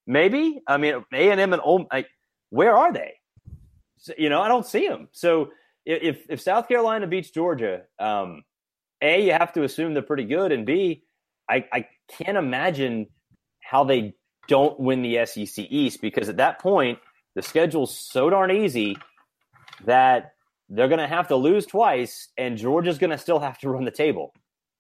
[0.08, 0.62] maybe.
[0.68, 2.08] I mean, A and M and Ole, like,
[2.50, 3.14] where are they?
[4.18, 5.10] You know, I don't see them.
[5.12, 5.52] So
[5.86, 8.44] if if South Carolina beats Georgia, um,
[9.02, 11.04] a you have to assume they're pretty good, and b
[11.50, 13.08] I I can't imagine
[13.62, 14.16] how they
[14.48, 17.00] don't win the SEC East because at that point
[17.36, 18.98] the schedule's so darn easy
[19.86, 20.34] that
[20.70, 23.86] they're going to have to lose twice, and Georgia's going to still have to run
[23.86, 24.34] the table.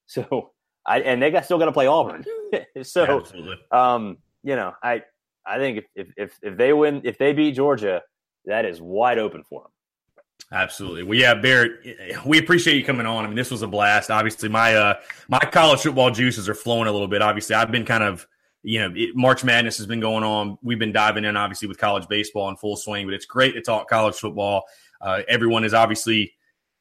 [0.07, 0.51] So
[0.85, 2.25] I and they got still got to play Auburn.
[2.83, 3.55] so Absolutely.
[3.71, 5.03] um, you know, I
[5.45, 8.01] I think if, if if if they win, if they beat Georgia,
[8.45, 9.71] that is wide open for them.
[10.51, 11.03] Absolutely.
[11.03, 13.23] Well, yeah, Barrett, we appreciate you coming on.
[13.23, 14.11] I mean, this was a blast.
[14.11, 14.95] Obviously, my uh
[15.29, 17.21] my college football juices are flowing a little bit.
[17.21, 18.27] Obviously, I've been kind of
[18.63, 20.57] you know it, March Madness has been going on.
[20.61, 23.07] We've been diving in, obviously, with college baseball in full swing.
[23.07, 24.63] But it's great to talk college football.
[24.99, 26.33] Uh, everyone is obviously,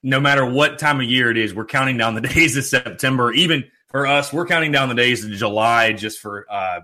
[0.03, 3.33] no matter what time of year it is, we're counting down the days of September.
[3.33, 6.81] Even for us, we're counting down the days of July just for uh,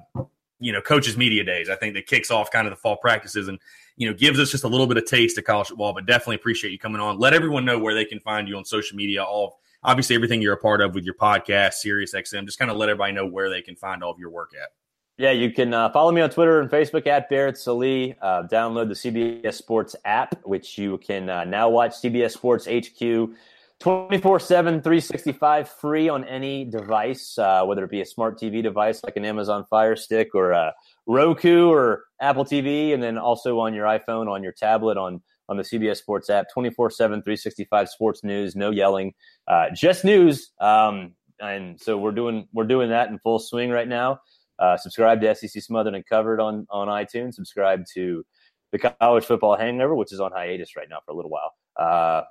[0.61, 1.69] you know coaches media days.
[1.69, 3.59] I think that kicks off kind of the fall practices and
[3.97, 6.37] you know, gives us just a little bit of taste of college football, but definitely
[6.37, 7.19] appreciate you coming on.
[7.19, 9.23] Let everyone know where they can find you on social media.
[9.23, 12.45] All obviously everything you're a part of with your podcast, Sirius XM.
[12.45, 14.71] Just kind of let everybody know where they can find all of your work at.
[15.19, 18.15] Yeah, you can uh, follow me on Twitter and Facebook at Barrett Sallee.
[18.21, 23.35] Uh, download the CBS Sports app, which you can uh, now watch CBS Sports HQ
[23.79, 29.03] 24 7, 365 free on any device, uh, whether it be a smart TV device
[29.05, 30.75] like an Amazon Fire Stick or a
[31.07, 35.57] Roku or Apple TV, and then also on your iPhone, on your tablet, on on
[35.57, 39.15] the CBS Sports app, 24 7, 365 sports news, no yelling,
[39.47, 40.51] uh, just news.
[40.61, 44.21] Um, and so we're doing we're doing that in full swing right now.
[44.59, 47.35] Uh, subscribe to SEC Smothered and Covered on on iTunes.
[47.35, 48.25] Subscribe to
[48.73, 52.23] the College Football Hangover, which is on hiatus right now for a little while, uh,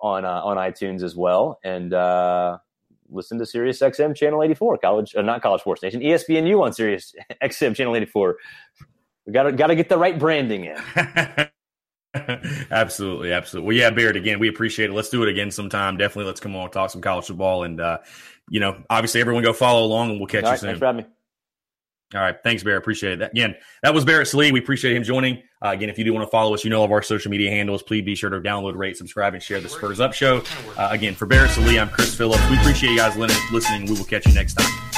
[0.00, 2.58] on uh, on iTunes as well, and uh,
[3.12, 7.14] listen to Sirius XM Channel 84, college uh, not College Sports Nation, ESPNU on Sirius
[7.42, 8.36] XM Channel 84.
[9.26, 11.48] We got to got to get the right branding in.
[12.70, 13.68] absolutely, absolutely.
[13.68, 14.92] Well, yeah, Barrett, again, we appreciate it.
[14.92, 15.96] Let's do it again sometime.
[15.96, 17.98] Definitely, let's come on and talk some college football, and uh,
[18.50, 20.68] you know, obviously, everyone go follow along, and we'll catch All you right, soon.
[20.68, 21.10] thanks for having me.
[22.14, 22.36] All right.
[22.42, 22.82] Thanks, Barrett.
[22.82, 23.30] Appreciate it.
[23.30, 24.52] Again, that was Barrett Sallee.
[24.52, 25.42] We appreciate him joining.
[25.64, 27.30] Uh, again, if you do want to follow us, you know all of our social
[27.30, 27.82] media handles.
[27.82, 30.42] Please be sure to download, rate, subscribe, and share the Spurs Up Show.
[30.76, 32.42] Uh, again, for Barrett Sallee, I'm Chris Phillips.
[32.50, 33.86] We appreciate you guys listening.
[33.86, 34.91] We will catch you next time.